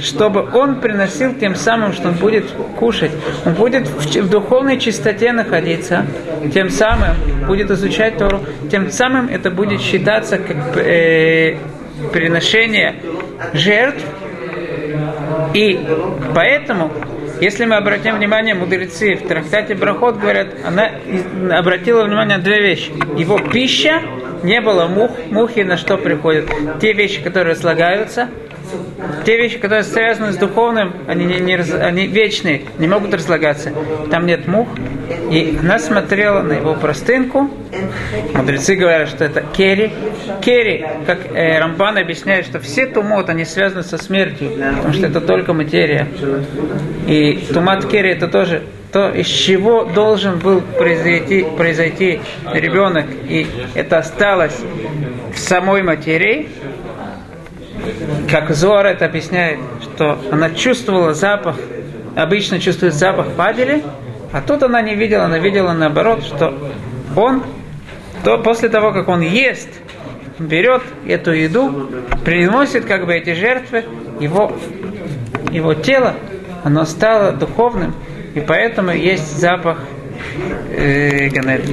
чтобы 0.00 0.48
он 0.52 0.80
приносил 0.80 1.34
тем 1.34 1.54
самым, 1.54 1.92
что 1.92 2.08
он 2.08 2.14
будет 2.14 2.50
кушать, 2.76 3.12
он 3.46 3.54
будет 3.54 3.86
в, 3.86 4.28
духовной 4.28 4.78
чистоте 4.80 5.32
находиться, 5.32 6.06
тем 6.52 6.70
самым 6.70 7.10
будет 7.46 7.70
изучать 7.70 8.18
Тору, 8.18 8.40
тем 8.70 8.90
самым 8.90 9.28
это 9.28 9.50
будет 9.50 9.80
считаться 9.80 10.38
как 10.38 10.76
э, 10.76 11.56
приношение 12.12 12.96
жертв. 13.52 14.04
И 15.54 15.78
поэтому, 16.34 16.90
если 17.40 17.64
мы 17.64 17.76
обратим 17.76 18.16
внимание, 18.16 18.54
мудрецы 18.54 19.14
в 19.14 19.26
трактате 19.26 19.74
Брахот 19.74 20.18
говорят, 20.18 20.48
она 20.64 20.90
обратила 21.58 22.04
внимание 22.04 22.38
на 22.38 22.42
две 22.42 22.60
вещи. 22.60 22.92
Его 23.16 23.38
пища, 23.38 24.00
не 24.42 24.60
было 24.60 24.86
мух, 24.86 25.12
мухи 25.30 25.60
на 25.60 25.76
что 25.76 25.96
приходят? 25.96 26.50
Те 26.80 26.92
вещи, 26.92 27.22
которые 27.22 27.54
слагаются, 27.54 28.28
те 29.24 29.36
вещи, 29.36 29.58
которые 29.58 29.84
связаны 29.84 30.32
с 30.32 30.36
духовным, 30.36 30.94
они, 31.06 31.24
не, 31.24 31.38
не, 31.38 31.54
они 31.56 32.06
вечные, 32.06 32.62
не 32.78 32.86
могут 32.86 33.14
разлагаться. 33.14 33.72
Там 34.10 34.26
нет 34.26 34.46
мух. 34.46 34.68
И 35.30 35.58
она 35.60 35.78
смотрела 35.78 36.42
на 36.42 36.52
его 36.54 36.74
простынку. 36.74 37.50
Мудрецы 38.34 38.74
говорят, 38.74 39.08
что 39.08 39.24
это 39.24 39.42
кери. 39.42 39.92
Кери, 40.40 40.84
как 41.06 41.18
э, 41.32 41.58
Рамбан 41.58 41.98
объясняет, 41.98 42.46
что 42.46 42.60
все 42.60 42.86
тумот, 42.86 43.28
они 43.28 43.44
связаны 43.44 43.82
со 43.82 43.98
смертью, 43.98 44.50
потому 44.50 44.92
что 44.92 45.06
это 45.06 45.20
только 45.20 45.52
материя. 45.52 46.08
И 47.06 47.44
тумат 47.52 47.86
кери 47.86 48.10
это 48.10 48.28
тоже 48.28 48.62
то, 48.92 49.08
из 49.08 49.26
чего 49.26 49.84
должен 49.84 50.38
был 50.38 50.60
произойти, 50.60 51.46
произойти 51.56 52.20
ребенок, 52.52 53.06
и 53.26 53.46
это 53.74 53.98
осталось 53.98 54.58
в 55.34 55.38
самой 55.38 55.82
материи, 55.82 56.50
как 58.30 58.50
Зор 58.54 58.86
это 58.86 59.06
объясняет, 59.06 59.58
что 59.82 60.18
она 60.30 60.50
чувствовала 60.50 61.14
запах, 61.14 61.56
обычно 62.16 62.60
чувствует 62.60 62.94
запах 62.94 63.32
падели, 63.32 63.82
а 64.32 64.40
тут 64.40 64.62
она 64.62 64.80
не 64.82 64.94
видела, 64.94 65.24
она 65.24 65.38
видела 65.38 65.72
наоборот, 65.72 66.24
что 66.24 66.54
он, 67.16 67.42
то 68.24 68.38
после 68.38 68.68
того, 68.68 68.92
как 68.92 69.08
он 69.08 69.20
ест, 69.20 69.68
берет 70.38 70.82
эту 71.06 71.32
еду, 71.32 71.90
приносит 72.24 72.84
как 72.84 73.06
бы 73.06 73.14
эти 73.14 73.34
жертвы, 73.34 73.84
его, 74.20 74.52
его 75.50 75.74
тело, 75.74 76.14
оно 76.64 76.84
стало 76.84 77.32
духовным, 77.32 77.94
и 78.34 78.40
поэтому 78.40 78.92
есть 78.92 79.38
запах 79.38 79.78
э, 80.70 81.28
Ганеда. 81.28 81.64